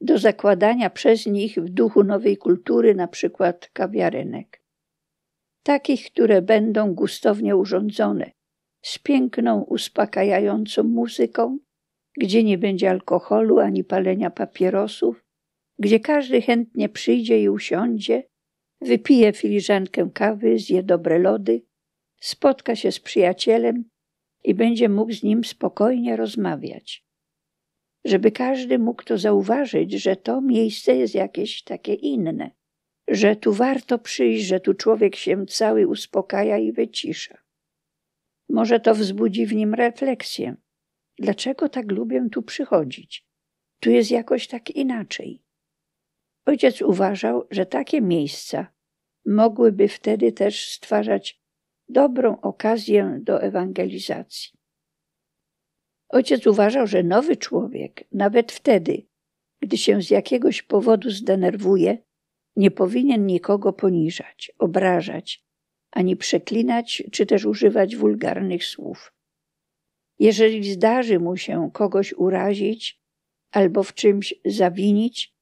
[0.00, 4.63] do zakładania przez nich w duchu nowej kultury na przykład kawiarenek.
[5.64, 8.30] Takich, które będą gustownie urządzone,
[8.82, 11.58] z piękną, uspokajającą muzyką,
[12.16, 15.24] gdzie nie będzie alkoholu ani palenia papierosów,
[15.78, 18.22] gdzie każdy chętnie przyjdzie i usiądzie,
[18.80, 21.62] wypije filiżankę kawy, zje dobre lody,
[22.20, 23.84] spotka się z przyjacielem
[24.44, 27.04] i będzie mógł z nim spokojnie rozmawiać.
[28.04, 32.50] Żeby każdy mógł to zauważyć, że to miejsce jest jakieś takie inne,
[33.08, 37.38] że tu warto przyjść, że tu człowiek się cały uspokaja i wycisza.
[38.48, 40.56] Może to wzbudzi w nim refleksję.
[41.18, 43.26] Dlaczego tak lubię tu przychodzić?
[43.80, 45.42] Tu jest jakoś tak inaczej.
[46.46, 48.66] Ojciec uważał, że takie miejsca
[49.26, 51.42] mogłyby wtedy też stwarzać
[51.88, 54.58] dobrą okazję do ewangelizacji.
[56.08, 59.06] Ojciec uważał, że nowy człowiek, nawet wtedy,
[59.60, 61.98] gdy się z jakiegoś powodu zdenerwuje,
[62.56, 65.44] nie powinien nikogo poniżać, obrażać,
[65.90, 69.12] ani przeklinać, czy też używać wulgarnych słów.
[70.18, 73.00] Jeżeli zdarzy mu się kogoś urazić
[73.50, 75.34] albo w czymś zawinić,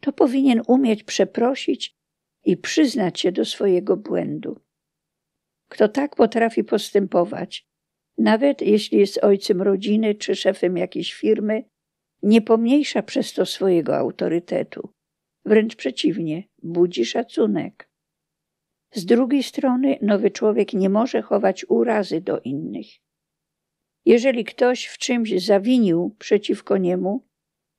[0.00, 1.96] to powinien umieć przeprosić
[2.44, 4.60] i przyznać się do swojego błędu.
[5.68, 7.66] Kto tak potrafi postępować,
[8.18, 11.64] nawet jeśli jest ojcem rodziny czy szefem jakiejś firmy,
[12.22, 14.92] nie pomniejsza przez to swojego autorytetu.
[15.44, 17.90] Wręcz przeciwnie, budzi szacunek.
[18.92, 22.86] Z drugiej strony, nowy człowiek nie może chować urazy do innych.
[24.04, 27.26] Jeżeli ktoś w czymś zawinił przeciwko niemu,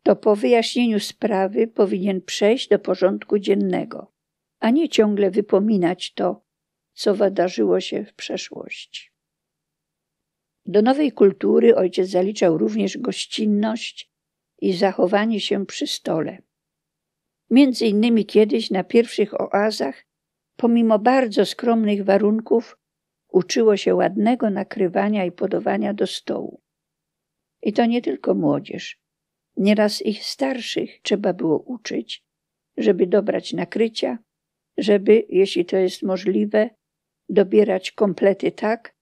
[0.03, 4.13] to po wyjaśnieniu sprawy powinien przejść do porządku dziennego,
[4.59, 6.45] a nie ciągle wypominać to,
[6.93, 9.11] co wydarzyło się w przeszłości.
[10.65, 14.11] Do nowej kultury ojciec zaliczał również gościnność
[14.61, 16.41] i zachowanie się przy stole.
[17.51, 20.05] Między innymi kiedyś na pierwszych oazach,
[20.55, 22.77] pomimo bardzo skromnych warunków,
[23.29, 26.61] uczyło się ładnego nakrywania i podawania do stołu.
[27.61, 29.01] I to nie tylko młodzież.
[29.57, 32.23] Nieraz ich starszych trzeba było uczyć,
[32.77, 34.17] żeby dobrać nakrycia,
[34.77, 36.69] żeby, jeśli to jest możliwe,
[37.29, 38.95] dobierać komplety tak,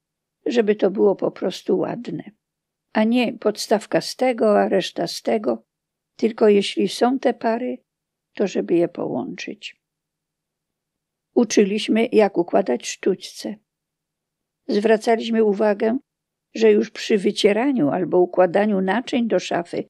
[0.46, 2.24] żeby to było po prostu ładne.
[2.94, 5.64] A nie podstawka z tego, a reszta z tego,
[6.16, 7.78] tylko jeśli są te pary,
[8.34, 9.82] to żeby je połączyć.
[11.36, 13.56] Uczyliśmy, jak układać sztućce.
[14.68, 15.98] Zwracaliśmy uwagę,
[16.56, 19.84] że już przy wycieraniu albo układaniu naczyń do szafy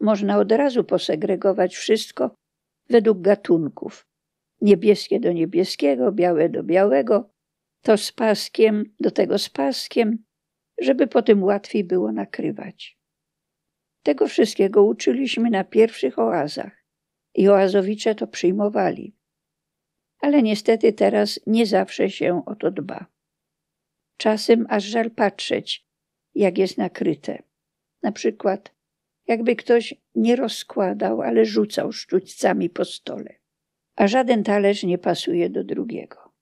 [0.00, 2.34] można od razu posegregować wszystko
[2.88, 4.06] według gatunków.
[4.60, 7.30] Niebieskie do niebieskiego, białe do białego,
[7.82, 10.24] to z paskiem do tego z paskiem,
[10.80, 12.98] żeby potem łatwiej było nakrywać.
[14.02, 16.79] Tego wszystkiego uczyliśmy na pierwszych oazach
[17.34, 19.14] i oazowicze to przyjmowali.
[20.18, 23.06] Ale niestety teraz nie zawsze się o to dba.
[24.16, 25.86] Czasem aż żal patrzeć,
[26.34, 27.42] jak jest nakryte.
[28.02, 28.74] Na przykład,
[29.26, 33.34] jakby ktoś nie rozkładał, ale rzucał sztućcami po stole,
[33.96, 36.32] a żaden talerz nie pasuje do drugiego.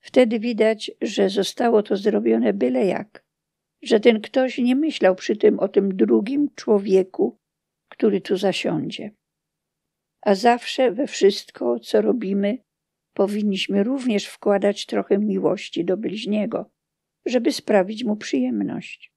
[0.00, 3.24] Wtedy widać, że zostało to zrobione byle jak,
[3.82, 7.38] że ten ktoś nie myślał przy tym o tym drugim człowieku,
[7.88, 9.10] który tu zasiądzie.
[10.22, 12.58] A zawsze we wszystko, co robimy,
[13.14, 16.70] powinniśmy również wkładać trochę miłości do bliźniego,
[17.26, 19.12] żeby sprawić mu przyjemność.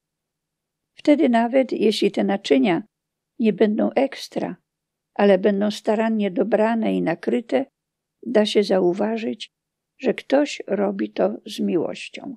[0.94, 2.84] Wtedy nawet jeśli te naczynia
[3.39, 4.56] nie będą ekstra,
[5.13, 7.65] ale będą starannie dobrane i nakryte,
[8.26, 9.52] da się zauważyć,
[9.98, 12.36] że ktoś robi to z miłością.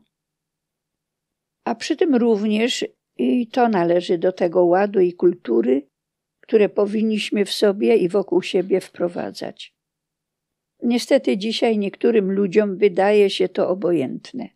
[1.64, 2.85] A przy tym również
[3.16, 5.88] i to należy do tego ładu i kultury,
[6.48, 9.74] które powinniśmy w sobie i wokół siebie wprowadzać.
[10.82, 14.48] Niestety dzisiaj niektórym ludziom wydaje się to obojętne.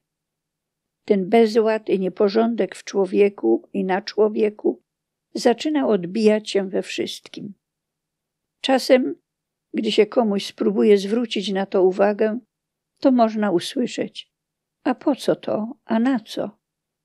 [1.05, 4.83] Ten bezład i nieporządek w człowieku i na człowieku
[5.35, 7.55] zaczyna odbijać się we wszystkim.
[8.61, 9.15] Czasem,
[9.75, 12.39] gdy się komuś spróbuje zwrócić na to uwagę,
[13.01, 14.33] to można usłyszeć:
[14.85, 16.51] A po co to, a na co?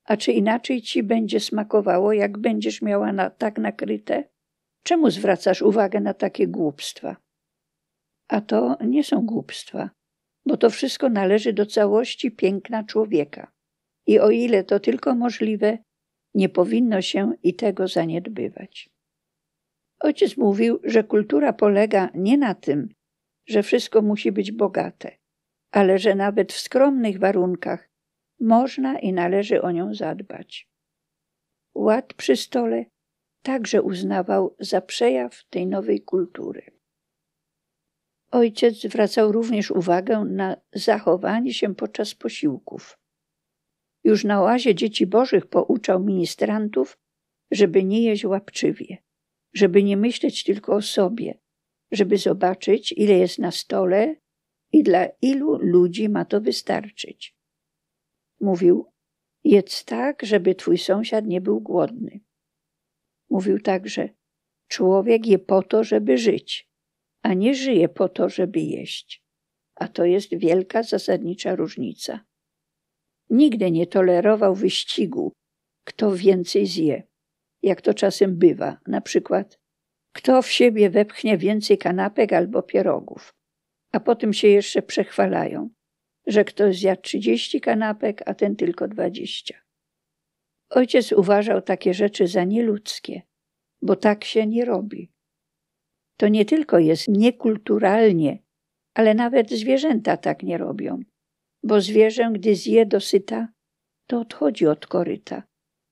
[0.04, 4.37] A czy inaczej ci będzie smakowało, jak będziesz miała na, tak nakryte?
[4.84, 7.18] Czemu zwracasz uwagę na takie głupstwa?
[8.28, 9.90] A to nie są głupstwa,
[10.46, 13.52] bo to wszystko należy do całości piękna człowieka.
[14.08, 15.78] I o ile to tylko możliwe,
[16.34, 18.90] nie powinno się i tego zaniedbywać.
[20.00, 22.90] Ojciec mówił, że kultura polega nie na tym,
[23.48, 25.18] że wszystko musi być bogate,
[25.72, 27.90] ale że nawet w skromnych warunkach
[28.40, 30.68] można i należy o nią zadbać.
[31.76, 32.86] Ład przy stole
[33.48, 36.62] także uznawał za przejaw tej nowej kultury.
[38.32, 43.00] Ojciec zwracał również uwagę na zachowanie się podczas posiłków.
[44.04, 47.00] Już na oazie dzieci bożych pouczał ministrantów,
[47.52, 48.98] żeby nie jeść łapczywie,
[49.54, 51.40] żeby nie myśleć tylko o sobie,
[51.92, 54.16] żeby zobaczyć, ile jest na stole
[54.72, 57.36] i dla ilu ludzi ma to wystarczyć.
[58.40, 58.86] Mówił,
[59.44, 62.27] jedz tak, żeby twój sąsiad nie był głodny.
[63.30, 64.10] Mówił także,
[64.68, 66.70] człowiek je po to, żeby żyć,
[67.22, 69.24] a nie żyje po to, żeby jeść.
[69.76, 72.20] A to jest wielka zasadnicza różnica.
[73.30, 75.34] Nigdy nie tolerował wyścigu,
[75.84, 77.04] kto więcej zje,
[77.62, 79.60] jak to czasem bywa, na przykład
[80.14, 83.34] kto w siebie wepchnie więcej kanapek albo pierogów
[83.92, 85.70] a potem się jeszcze przechwalają,
[86.28, 89.67] że ktoś zjadł 30 kanapek, a ten tylko 20.
[90.70, 93.22] Ojciec uważał takie rzeczy za nieludzkie,
[93.82, 95.12] bo tak się nie robi.
[96.18, 98.40] To nie tylko jest niekulturalnie,
[98.94, 101.00] ale nawet zwierzęta tak nie robią,
[101.64, 103.48] bo zwierzę, gdy zje dosyta,
[104.08, 105.44] to odchodzi od koryta,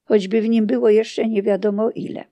[0.08, 2.26] choćby w nim było jeszcze nie wiadomo ile.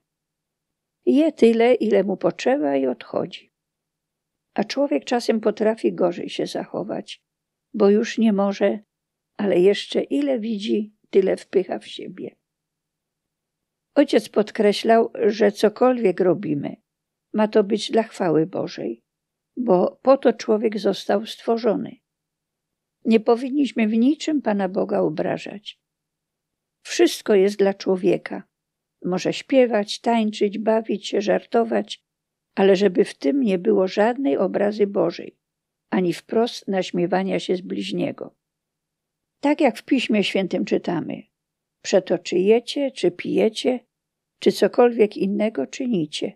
[1.06, 3.52] Je tyle, ile mu potrzeba i odchodzi.
[4.54, 7.22] A człowiek czasem potrafi gorzej się zachować,
[7.74, 8.78] bo już nie może,
[9.36, 12.36] ale jeszcze ile widzi, tyle wpycha w siebie.
[13.94, 16.76] Ojciec podkreślał, że cokolwiek robimy,
[17.32, 19.02] ma to być dla chwały Bożej,
[19.56, 21.96] bo po to człowiek został stworzony.
[23.04, 25.80] Nie powinniśmy w niczym Pana Boga obrażać.
[26.82, 28.42] Wszystko jest dla człowieka.
[29.04, 32.04] Może śpiewać, tańczyć, bawić się, żartować,
[32.54, 35.36] ale żeby w tym nie było żadnej obrazy Bożej,
[35.90, 38.34] ani wprost naśmiewania się z bliźniego.
[39.44, 41.22] Tak jak w Piśmie Świętym czytamy,
[41.82, 43.80] przeto czy jecie, czy pijecie,
[44.38, 46.32] czy cokolwiek innego czynicie,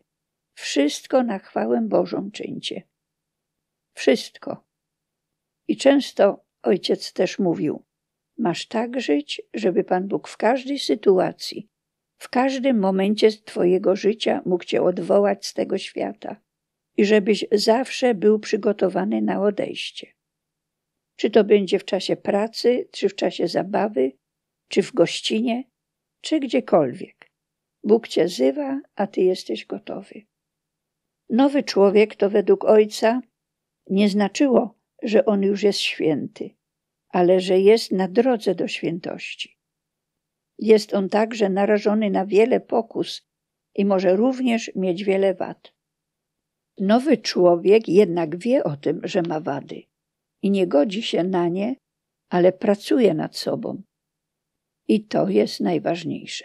[0.55, 2.83] wszystko na chwałę Bożą czyńcie.
[3.95, 4.65] Wszystko.
[5.69, 7.85] I często ojciec też mówił:
[8.39, 11.69] Masz tak żyć, żeby Pan Bóg w każdej sytuacji,
[12.19, 16.37] w każdym momencie Twojego życia mógł Cię odwołać z tego świata
[16.97, 20.18] i żebyś zawsze był przygotowany na odejście.
[21.19, 24.13] Czy to będzie w czasie pracy, czy w czasie zabawy,
[24.69, 25.65] czy w gościnie,
[26.21, 27.31] czy gdziekolwiek.
[27.85, 30.23] Bóg Cię zywa, a Ty jesteś gotowy.
[31.31, 33.21] Nowy człowiek to według Ojca
[33.91, 36.51] nie znaczyło, że on już jest święty,
[37.09, 39.59] ale że jest na drodze do świętości.
[40.59, 43.29] Jest on także narażony na wiele pokus
[43.75, 45.73] i może również mieć wiele wad.
[46.81, 49.83] Nowy człowiek jednak wie o tym, że ma wady
[50.43, 51.77] i nie godzi się na nie,
[52.31, 53.83] ale pracuje nad sobą.
[54.89, 56.45] I to jest najważniejsze.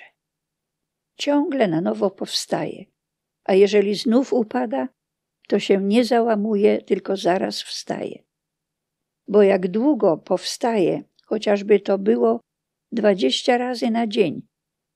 [1.17, 2.85] Ciągle na nowo powstaje,
[3.43, 4.87] a jeżeli znów upada,
[5.47, 8.23] to się nie załamuje, tylko zaraz wstaje.
[9.27, 12.39] Bo jak długo powstaje, chociażby to było
[12.91, 14.41] dwadzieścia razy na dzień,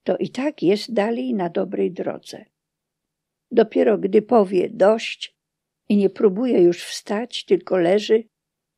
[0.03, 2.45] to i tak jest dalej na dobrej drodze.
[3.51, 5.35] Dopiero gdy powie dość
[5.89, 8.23] i nie próbuje już wstać, tylko leży,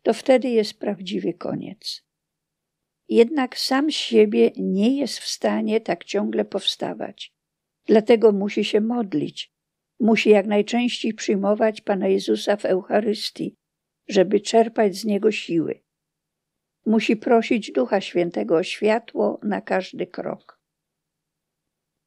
[0.01, 2.03] to wtedy jest prawdziwy koniec.
[3.09, 7.33] Jednak sam z siebie nie jest w stanie tak ciągle powstawać.
[7.85, 9.53] Dlatego musi się modlić,
[9.99, 13.55] musi jak najczęściej przyjmować Pana Jezusa w Eucharystii,
[14.07, 15.83] żeby czerpać z Niego siły.
[16.85, 20.59] Musi prosić Ducha Świętego o światło na każdy krok.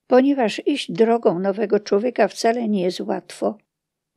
[0.07, 3.59] Ponieważ iść drogą nowego człowieka wcale nie jest łatwo,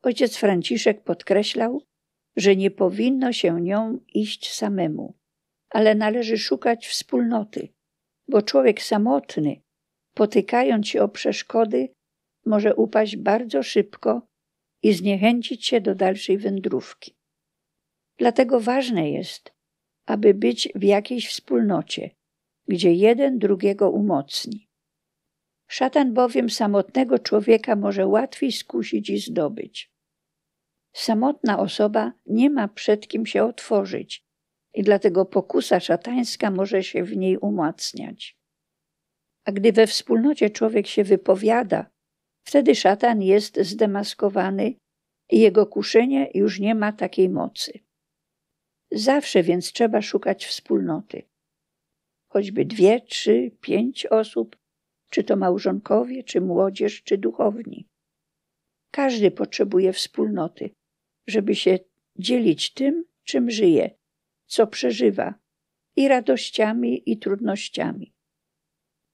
[0.01, 1.82] ojciec Franciszek podkreślał,
[2.36, 5.14] że nie powinno się nią iść samemu,
[5.70, 7.70] ale należy szukać wspólnoty,
[8.28, 9.62] bo człowiek samotny,
[10.14, 11.90] potykając się o przeszkody,
[12.46, 14.28] może upaść bardzo szybko
[14.84, 17.16] i zniechęcić się do dalszej wędrówki.
[18.18, 19.54] Dlatego ważne jest,
[20.06, 22.10] aby być w jakiejś wspólnocie,
[22.68, 24.68] gdzie jeden drugiego umocni.
[25.68, 29.95] Szatan bowiem samotnego człowieka może łatwiej skusić i zdobyć.
[30.96, 34.26] Samotna osoba nie ma przed kim się otworzyć
[34.74, 38.38] i dlatego pokusa szatańska może się w niej umacniać.
[39.46, 41.89] A gdy we wspólnocie człowiek się wypowiada,
[42.48, 44.76] wtedy szatan jest zdemaskowany
[45.30, 47.80] i jego kuszenie już nie ma takiej mocy.
[48.91, 51.24] Zawsze więc trzeba szukać wspólnoty.
[52.28, 54.58] Choćby dwie, trzy, pięć osób,
[55.10, 57.88] czy to małżonkowie, czy młodzież, czy duchowni.
[58.91, 60.70] Każdy potrzebuje wspólnoty,
[61.28, 61.80] żeby się
[62.15, 63.89] dzielić tym, czym żyje,
[64.45, 65.34] co przeżywa,
[65.95, 68.13] i radościami, i trudnościami.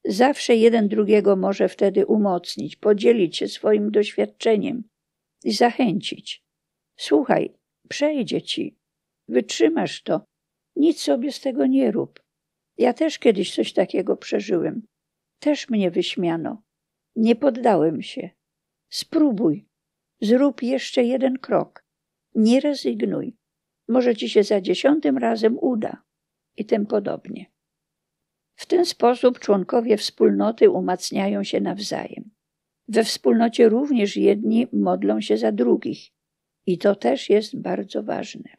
[0.06, 4.84] Zawsze jeden drugiego może wtedy umocnić, podzielić się swoim doświadczeniem
[5.44, 6.44] i zachęcić.
[6.98, 7.54] Słuchaj,
[7.90, 8.78] przejdzie ci,
[9.28, 10.26] wytrzymasz to,
[10.76, 12.24] nic sobie z tego nie rób.
[12.78, 14.88] Ja też kiedyś coś takiego przeżyłem.
[15.40, 16.64] Też mnie wyśmiano.
[17.16, 18.30] Nie poddałem się.
[18.90, 19.66] Spróbuj.
[20.22, 21.81] Zrób jeszcze jeden krok.
[22.36, 23.38] Nie rezygnuj.
[23.88, 26.04] Może ci się za dziesiątym razem uda.
[26.58, 27.46] I tym podobnie.
[28.56, 32.32] W ten sposób członkowie wspólnoty umacniają się nawzajem.
[32.88, 36.12] We wspólnocie również jedni modlą się za drugich.
[36.66, 38.50] I to też jest bardzo ważne.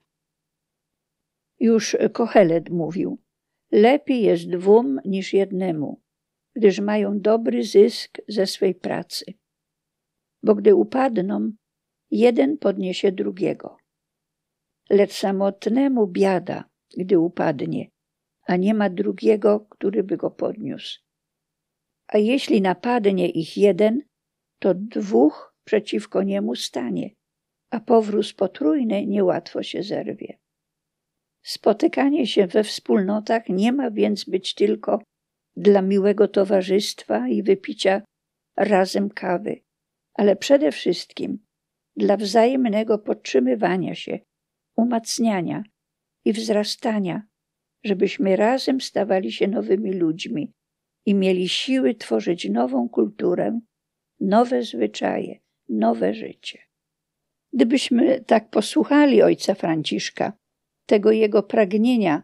[1.60, 3.18] Już Kohelet mówił:
[3.72, 6.00] Lepiej jest dwóm niż jednemu,
[6.56, 9.24] gdyż mają dobry zysk ze swej pracy.
[10.42, 11.52] Bo gdy upadną,
[12.12, 13.76] jeden podniesie drugiego.
[14.90, 16.64] Lecz samotnemu biada,
[16.96, 17.90] gdy upadnie,
[18.46, 21.00] a nie ma drugiego, który by go podniósł.
[22.06, 24.02] A jeśli napadnie ich jeden,
[24.58, 27.10] to dwóch przeciwko niemu stanie,
[27.70, 30.38] a powróz potrójny niełatwo się zerwie.
[31.42, 35.02] Spotykanie się we wspólnotach nie ma więc być tylko
[35.56, 38.02] dla miłego towarzystwa i wypicia
[38.56, 39.60] razem kawy,
[40.14, 41.38] ale przede wszystkim
[41.96, 44.18] dla wzajemnego podtrzymywania się,
[44.76, 45.62] umacniania
[46.24, 47.22] i wzrastania,
[47.84, 50.52] żebyśmy razem stawali się nowymi ludźmi
[51.06, 53.60] i mieli siły tworzyć nową kulturę,
[54.20, 56.58] nowe zwyczaje, nowe życie.
[57.52, 60.32] Gdybyśmy tak posłuchali ojca Franciszka,
[60.86, 62.22] tego jego pragnienia,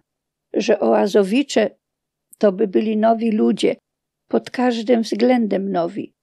[0.53, 1.71] że oazowicze
[2.39, 3.77] to by byli nowi ludzie,
[4.29, 6.15] pod każdym względem nowi.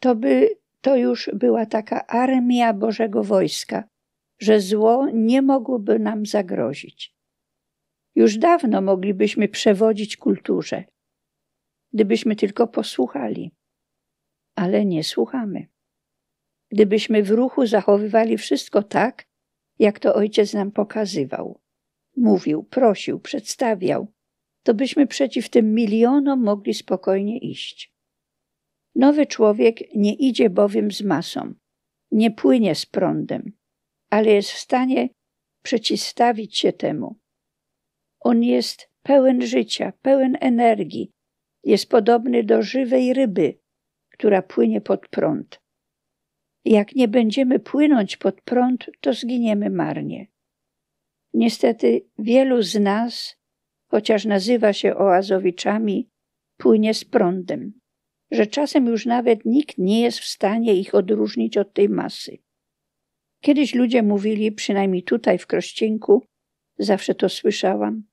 [0.00, 0.48] To by
[0.84, 3.84] to już była taka armia Bożego wojska,
[4.40, 7.14] że zło nie mogłoby nam zagrozić.
[8.14, 10.84] Już dawno moglibyśmy przewodzić kulturze,
[11.92, 13.50] gdybyśmy tylko posłuchali,
[14.54, 15.66] ale nie słuchamy.
[16.70, 19.26] Gdybyśmy w ruchu zachowywali wszystko tak,
[19.78, 21.60] jak to ojciec nam pokazywał.
[22.16, 24.12] Mówił, prosił, przedstawiał,
[24.62, 27.93] to byśmy przeciw tym milionom mogli spokojnie iść.
[28.94, 31.54] Nowy człowiek nie idzie bowiem z masą,
[32.10, 33.52] nie płynie z prądem,
[34.10, 35.08] ale jest w stanie
[35.62, 37.18] przeciwstawić się temu.
[38.20, 41.10] On jest pełen życia, pełen energii,
[41.64, 43.58] jest podobny do żywej ryby,
[44.10, 45.60] która płynie pod prąd.
[46.64, 50.26] Jak nie będziemy płynąć pod prąd, to zginiemy marnie.
[51.34, 53.36] Niestety wielu z nas,
[53.90, 56.08] chociaż nazywa się oazowiczami,
[56.56, 57.80] płynie z prądem,
[58.30, 62.38] że czasem już nawet nikt nie jest w stanie ich odróżnić od tej masy.
[63.40, 66.26] Kiedyś ludzie mówili, przynajmniej tutaj w Krościenku,
[66.78, 68.04] zawsze to słyszałam,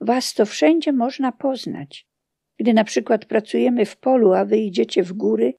[0.00, 2.06] was to wszędzie można poznać.
[2.58, 5.54] Gdy na przykład pracujemy w polu, a wy idziecie w góry,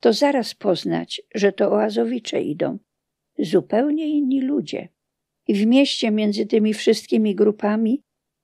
[0.00, 2.78] to zaraz poznać, że to oazowicze idą.
[3.38, 4.88] Zupełnie inni ludzie.
[5.46, 8.02] I w mieście między tymi wszystkimi grupami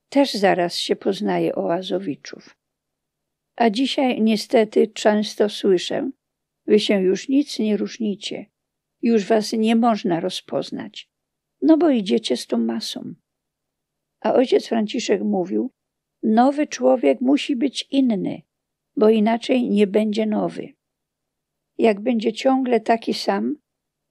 [0.09, 2.55] też zaraz się poznaje oazowiczów.
[3.55, 6.11] A dzisiaj niestety często słyszę,
[6.67, 8.45] wy się już nic nie różnicie,
[9.01, 11.09] już was nie można rozpoznać,
[11.61, 13.13] no bo idziecie z tą masą.
[14.21, 15.71] A ojciec Franciszek mówił,
[16.23, 18.41] nowy człowiek musi być inny,
[18.97, 20.73] bo inaczej nie będzie nowy.
[21.77, 23.55] Jak będzie ciągle taki sam,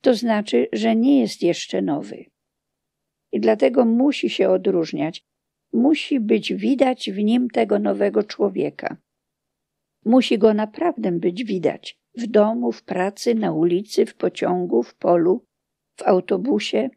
[0.00, 2.24] to znaczy, że nie jest jeszcze nowy.
[3.32, 5.24] I dlatego musi się odróżniać,
[5.72, 8.96] musi być widać w nim tego nowego człowieka.
[10.04, 15.46] Musi go naprawdę być widać w domu, w pracy, na ulicy, w pociągu, w polu,
[15.96, 16.90] w autobusie.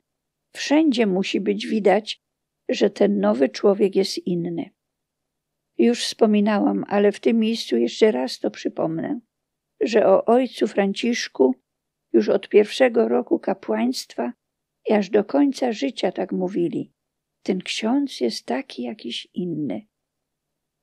[0.55, 2.22] Wszędzie musi być widać,
[2.70, 4.70] że ten nowy człowiek jest inny.
[5.78, 9.20] Już wspominałam, ale w tym miejscu jeszcze raz to przypomnę,
[9.82, 11.55] że o ojcu Franciszku
[12.14, 14.34] już od pierwszego roku kapłaństwa
[14.89, 16.93] i aż do końca życia tak mówili.
[17.43, 19.88] Ten ksiądz jest taki jakiś inny.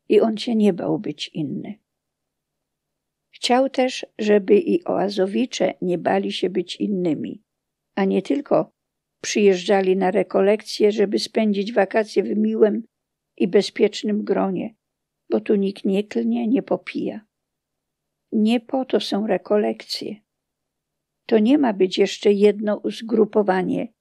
[0.08, 1.83] I on się nie bał być inny.
[3.34, 7.42] Chciał też, żeby i oazowicze nie bali się być innymi,
[7.94, 8.70] a nie tylko
[9.22, 12.82] przyjeżdżali na rekolekcje, żeby spędzić wakacje w miłym
[13.36, 14.74] i bezpiecznym gronie,
[15.30, 17.20] bo tu nikt nie klnie, nie popija.
[18.32, 20.16] Nie po to są rekolekcje.
[21.26, 23.92] To nie ma być jeszcze jedno zgrupowanie,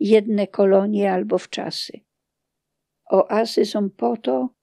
[0.00, 2.00] jedne kolonie albo wczasy.
[3.10, 4.54] Oazy są po to,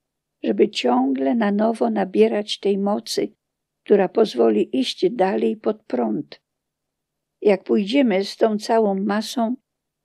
[0.44, 3.34] żeby ciągle na nowo nabierać tej mocy,
[3.86, 6.42] która pozwoli iść dalej pod prąd.
[7.42, 9.56] Jak pójdziemy z tą całą masą,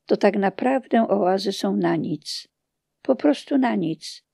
[0.06, 2.48] to tak naprawdę oazy są na nic.
[3.02, 4.24] Po prostu na nic,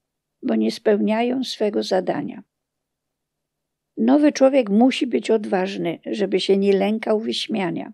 [0.43, 2.43] bo nie spełniają swego zadania.
[3.97, 7.93] Nowy człowiek musi być odważny, żeby się nie lękał wyśmiania.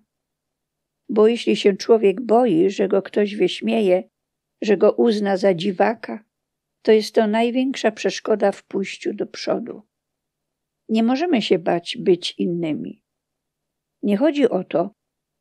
[1.08, 4.08] Bo jeśli się człowiek boi, że go ktoś wyśmieje,
[4.62, 6.24] że go uzna za dziwaka,
[6.82, 9.82] to jest to największa przeszkoda w pójściu do przodu.
[10.88, 13.02] Nie możemy się bać być innymi.
[14.02, 14.90] Nie chodzi o to,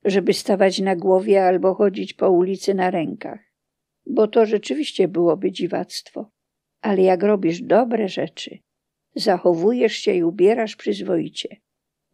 [0.06, 3.40] żeby stawać na głowie albo chodzić po ulicy na rękach,
[4.06, 6.32] bo to rzeczywiście byłoby dziwactwo.
[6.82, 8.60] Ale jak robisz dobre rzeczy,
[9.16, 11.58] zachowujesz się i ubierasz przyzwoicie,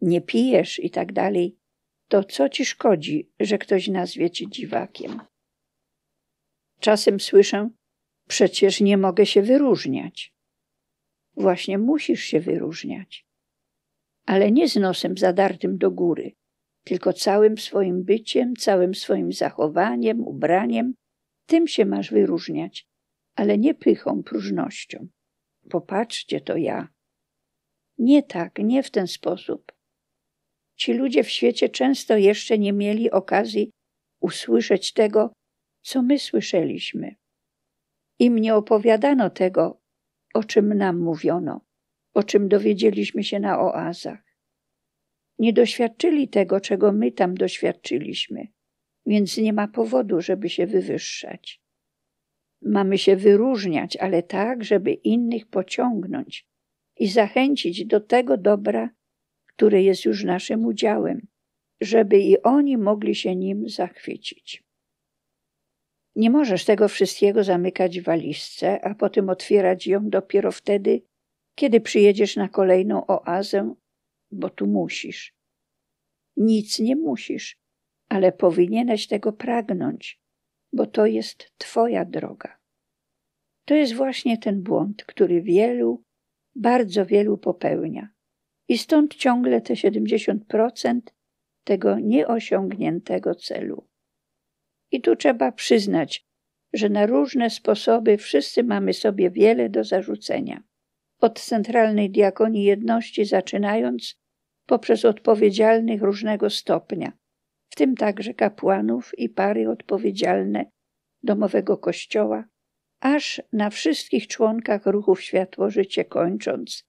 [0.00, 1.56] nie pijesz i tak dalej,
[2.08, 5.20] to co ci szkodzi, że ktoś nazwie cię dziwakiem?
[6.80, 7.70] Czasem słyszę,
[8.28, 10.34] przecież nie mogę się wyróżniać.
[11.38, 13.26] Właśnie musisz się wyróżniać.
[14.26, 16.32] Ale nie z nosem zadartym do góry,
[16.84, 20.94] tylko całym swoim byciem, całym swoim zachowaniem, ubraniem.
[21.46, 22.86] Tym się masz wyróżniać,
[23.36, 25.08] ale nie pychą, próżnością.
[25.70, 26.88] Popatrzcie, to ja.
[27.98, 29.72] Nie tak, nie w ten sposób.
[30.76, 33.70] Ci ludzie w świecie często jeszcze nie mieli okazji
[34.20, 35.32] usłyszeć tego,
[35.82, 37.14] co my słyszeliśmy.
[38.18, 39.77] Im nie opowiadano tego,
[40.34, 41.60] o czym nam mówiono,
[42.14, 44.28] o czym dowiedzieliśmy się na oazach.
[45.38, 48.46] Nie doświadczyli tego, czego my tam doświadczyliśmy,
[49.06, 51.62] więc nie ma powodu, żeby się wywyższać.
[52.62, 56.48] Mamy się wyróżniać, ale tak, żeby innych pociągnąć
[56.96, 58.90] i zachęcić do tego dobra,
[59.46, 61.26] które jest już naszym udziałem,
[61.80, 64.67] żeby i oni mogli się nim zachwycić.
[66.18, 71.02] Nie możesz tego wszystkiego zamykać w walizce, a potem otwierać ją dopiero wtedy,
[71.54, 73.74] kiedy przyjedziesz na kolejną oazę,
[74.30, 75.34] bo tu musisz.
[76.36, 77.58] Nic nie musisz,
[78.08, 80.20] ale powinieneś tego pragnąć,
[80.72, 82.58] bo to jest Twoja droga.
[83.64, 86.02] To jest właśnie ten błąd, który wielu,
[86.54, 88.08] bardzo wielu popełnia.
[88.68, 91.00] I stąd ciągle te 70%
[91.64, 93.87] tego nieosiągniętego celu.
[94.90, 96.26] I tu trzeba przyznać,
[96.72, 100.62] że na różne sposoby wszyscy mamy sobie wiele do zarzucenia.
[101.20, 104.20] Od centralnej diakonii jedności zaczynając,
[104.66, 107.12] poprzez odpowiedzialnych różnego stopnia,
[107.68, 110.70] w tym także kapłanów i pary odpowiedzialne
[111.22, 112.44] domowego kościoła,
[113.00, 116.84] aż na wszystkich członkach ruchów Światło Życie kończąc,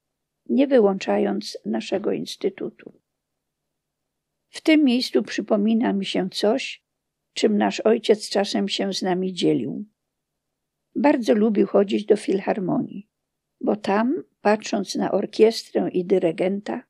[0.50, 3.02] nie wyłączając naszego instytutu.
[4.50, 6.84] W tym miejscu przypomina mi się coś,
[7.34, 9.86] czym nasz ojciec czasem się z nami dzielił.
[10.96, 13.10] Bardzo lubił chodzić do filharmonii,
[13.62, 16.84] bo tam, patrząc na orkiestrę i dyrygenta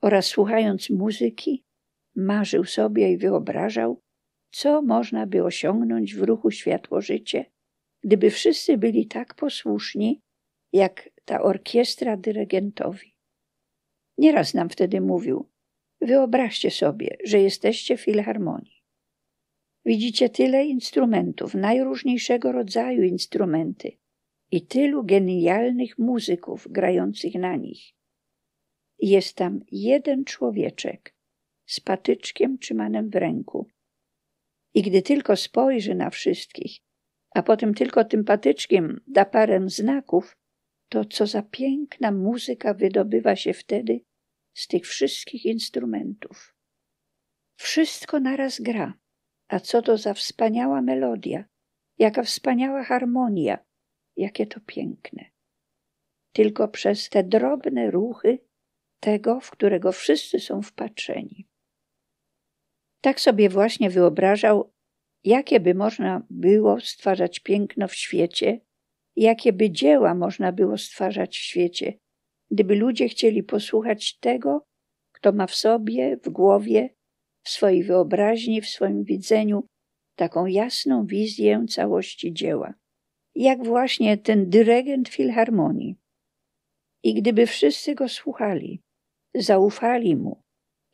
[0.00, 1.64] oraz słuchając muzyki,
[2.16, 4.02] marzył sobie i wyobrażał,
[4.50, 7.44] co można by osiągnąć w ruchu światło-życie,
[8.02, 10.20] gdyby wszyscy byli tak posłuszni,
[10.72, 13.14] jak ta orkiestra dyrygentowi.
[14.18, 15.50] Nieraz nam wtedy mówił:
[16.00, 18.79] Wyobraźcie sobie, że jesteście w filharmonii.
[19.84, 23.92] Widzicie tyle instrumentów, najróżniejszego rodzaju instrumenty
[24.50, 27.94] i tylu genialnych muzyków grających na nich.
[28.98, 31.14] Jest tam jeden człowieczek
[31.66, 33.66] z patyczkiem trzymanym w ręku.
[34.74, 36.78] I gdy tylko spojrzy na wszystkich,
[37.34, 40.36] a potem tylko tym patyczkiem da parę znaków,
[40.88, 44.00] to co za piękna muzyka wydobywa się wtedy
[44.54, 46.56] z tych wszystkich instrumentów.
[47.56, 48.94] Wszystko naraz gra.
[49.50, 51.44] A co to za wspaniała melodia,
[51.98, 53.58] jaka wspaniała harmonia,
[54.16, 55.24] jakie to piękne.
[56.32, 58.38] Tylko przez te drobne ruchy
[59.00, 61.46] tego, w którego wszyscy są wpatrzeni.
[63.00, 64.72] Tak sobie właśnie wyobrażał,
[65.24, 68.60] jakie by można było stwarzać piękno w świecie,
[69.16, 71.98] jakie by dzieła można było stwarzać w świecie,
[72.50, 74.66] gdyby ludzie chcieli posłuchać tego,
[75.12, 76.99] kto ma w sobie, w głowie,
[77.42, 79.64] w swojej wyobraźni, w swoim widzeniu
[80.16, 82.74] taką jasną wizję całości dzieła.
[83.34, 85.96] Jak właśnie ten dyrygent filharmonii.
[87.02, 88.82] I gdyby wszyscy go słuchali,
[89.34, 90.42] zaufali mu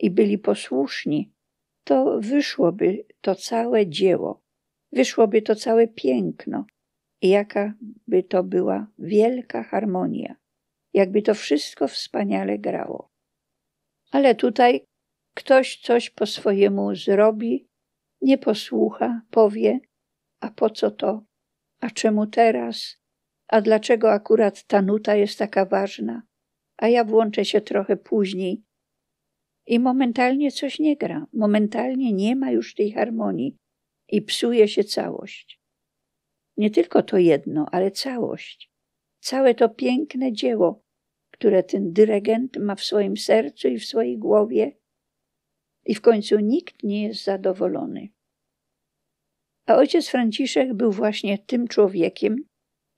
[0.01, 1.33] i byli posłuszni,
[1.85, 4.41] to wyszłoby to całe dzieło,
[4.93, 6.67] wyszłoby to całe piękno
[7.23, 7.75] i jaka
[8.07, 10.37] by to była wielka harmonia,
[10.95, 13.11] jakby to wszystko wspaniale grało.
[14.11, 14.85] Ale tutaj
[15.37, 17.69] ktoś coś po swojemu zrobi,
[18.21, 19.81] nie posłucha, powie,
[20.41, 21.25] a po co to,
[21.81, 22.97] a czemu teraz,
[23.49, 26.23] a dlaczego akurat ta nuta jest taka ważna,
[26.77, 28.63] a ja włączę się trochę później,
[29.67, 33.57] i momentalnie coś nie gra, momentalnie nie ma już tej harmonii.
[34.09, 35.61] I psuje się całość.
[36.57, 38.71] Nie tylko to jedno, ale całość.
[39.21, 40.83] Całe to piękne dzieło,
[41.33, 44.73] które ten dyrygent ma w swoim sercu i w swojej głowie,
[45.87, 48.09] i w końcu nikt nie jest zadowolony.
[49.67, 52.37] A ojciec Franciszek był właśnie tym człowiekiem,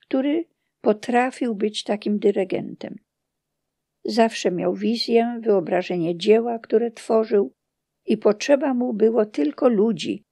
[0.01, 0.45] który
[0.81, 2.95] potrafił być takim dyrygentem.
[4.05, 7.53] Zawsze miał wizję, wyobrażenie dzieła, które tworzył,
[8.05, 10.23] i potrzeba mu było tylko ludzi,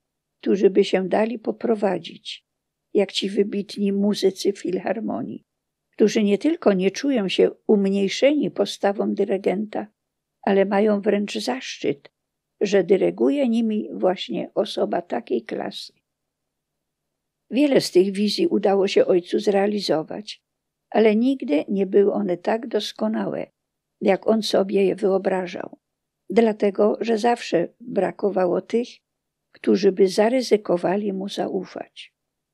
[0.41, 2.45] którzy by się dali poprowadzić,
[2.93, 5.43] jak ci wybitni muzycy filharmonii,
[5.91, 9.87] którzy nie tylko nie czują się umniejszeni postawą dyrygenta,
[10.41, 12.09] ale mają wręcz zaszczyt,
[12.61, 15.93] że dyryguje nimi właśnie osoba takiej klasy.
[17.51, 20.43] Wiele z tych wizji udało się ojcu zrealizować,
[20.89, 23.51] ale nigdy nie były one tak doskonałe,
[24.01, 25.77] jak on sobie je wyobrażał,
[26.29, 28.87] dlatego że zawsze brakowało tych,
[29.51, 32.13] którzy by zaryzykowali mu zaufać,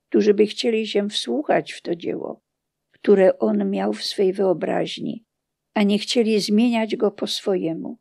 [0.10, 2.42] którzy by chcieli się wsłuchać w to dzieło,
[2.92, 5.26] które on miał w swej wyobraźni,
[5.74, 7.98] a nie chcieli zmieniać go po swojemu.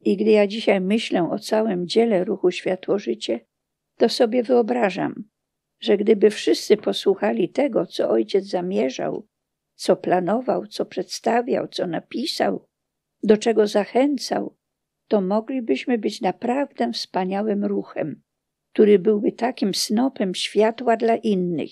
[0.00, 3.40] I gdy ja dzisiaj myślę o całym dziele ruchu Światło-Życie,
[3.96, 5.24] to sobie wyobrażam,
[5.80, 9.26] że gdyby wszyscy posłuchali tego, co ojciec zamierzał
[9.78, 12.68] co planował, co przedstawiał, co napisał,
[13.22, 14.56] do czego zachęcał,
[15.08, 18.22] to moglibyśmy być naprawdę wspaniałym ruchem,
[18.72, 21.70] który byłby takim snopem światła dla innych,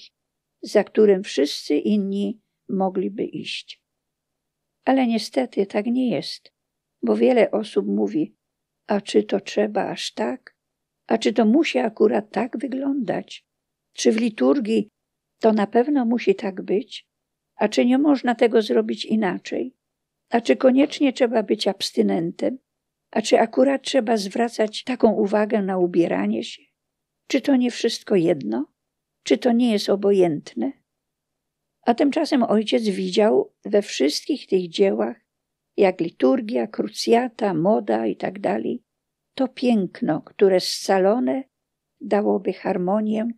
[0.62, 3.82] za którym wszyscy inni mogliby iść.
[4.84, 6.52] Ale niestety tak nie jest,
[7.06, 8.34] bo wiele osób mówi:
[8.86, 10.56] A czy to trzeba aż tak?
[11.06, 13.46] A czy to musi akurat tak wyglądać?
[13.92, 14.88] Czy w liturgii
[15.40, 17.06] to na pewno musi tak być?
[17.56, 19.76] A czy nie można tego zrobić inaczej?
[20.30, 22.58] A czy koniecznie trzeba być abstynentem?
[23.10, 26.62] A czy akurat trzeba zwracać taką uwagę na ubieranie się?
[27.26, 28.72] Czy to nie wszystko jedno?
[29.22, 30.72] Czy to nie jest obojętne?
[31.82, 35.25] A tymczasem ojciec widział we wszystkich tych dziełach,
[35.76, 38.38] jak liturgia, krucjata, moda i tak
[39.34, 41.44] to piękno, które scalone
[42.00, 43.28] dałoby harmonię,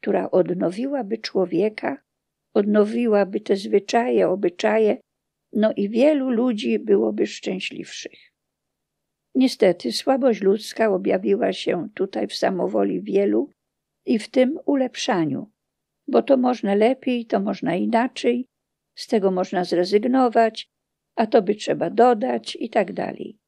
[0.00, 2.02] która odnowiłaby człowieka,
[2.54, 5.00] odnowiłaby te zwyczaje, obyczaje,
[5.52, 8.32] no i wielu ludzi byłoby szczęśliwszych.
[9.34, 13.50] Niestety słabość ludzka objawiła się tutaj w samowoli wielu
[14.06, 15.50] i w tym ulepszaniu,
[16.08, 18.46] bo to można lepiej, to można inaczej,
[18.94, 20.68] z tego można zrezygnować,
[21.16, 23.38] a to by trzeba dodać i tak dalej.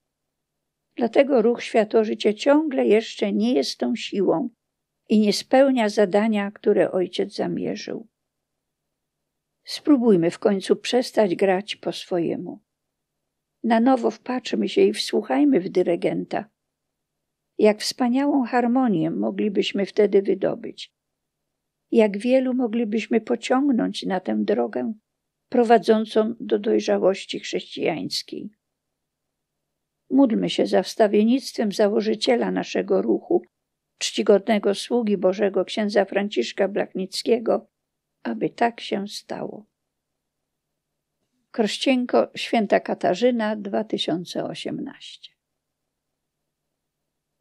[0.97, 4.51] Dlatego ruch Światło-Życie ciągle jeszcze nie jest tą siłą
[5.09, 8.09] i nie spełnia zadania, które ojciec zamierzył.
[9.64, 12.61] Spróbujmy w końcu przestać grać po swojemu.
[13.64, 16.45] Na nowo wpatrzmy się i wsłuchajmy w dyrygenta.
[17.59, 20.93] Jak wspaniałą harmonię moglibyśmy wtedy wydobyć.
[21.91, 24.93] Jak wielu moglibyśmy pociągnąć na tę drogę
[25.49, 28.51] prowadzącą do dojrzałości chrześcijańskiej.
[30.11, 33.42] Módlmy się za wstawiennictwem założyciela naszego ruchu,
[33.99, 37.66] czcigodnego sługi Bożego księdza Franciszka Blachnickiego,
[38.22, 39.66] aby tak się stało.
[41.51, 45.38] Krościenko Święta Katarzyna 2018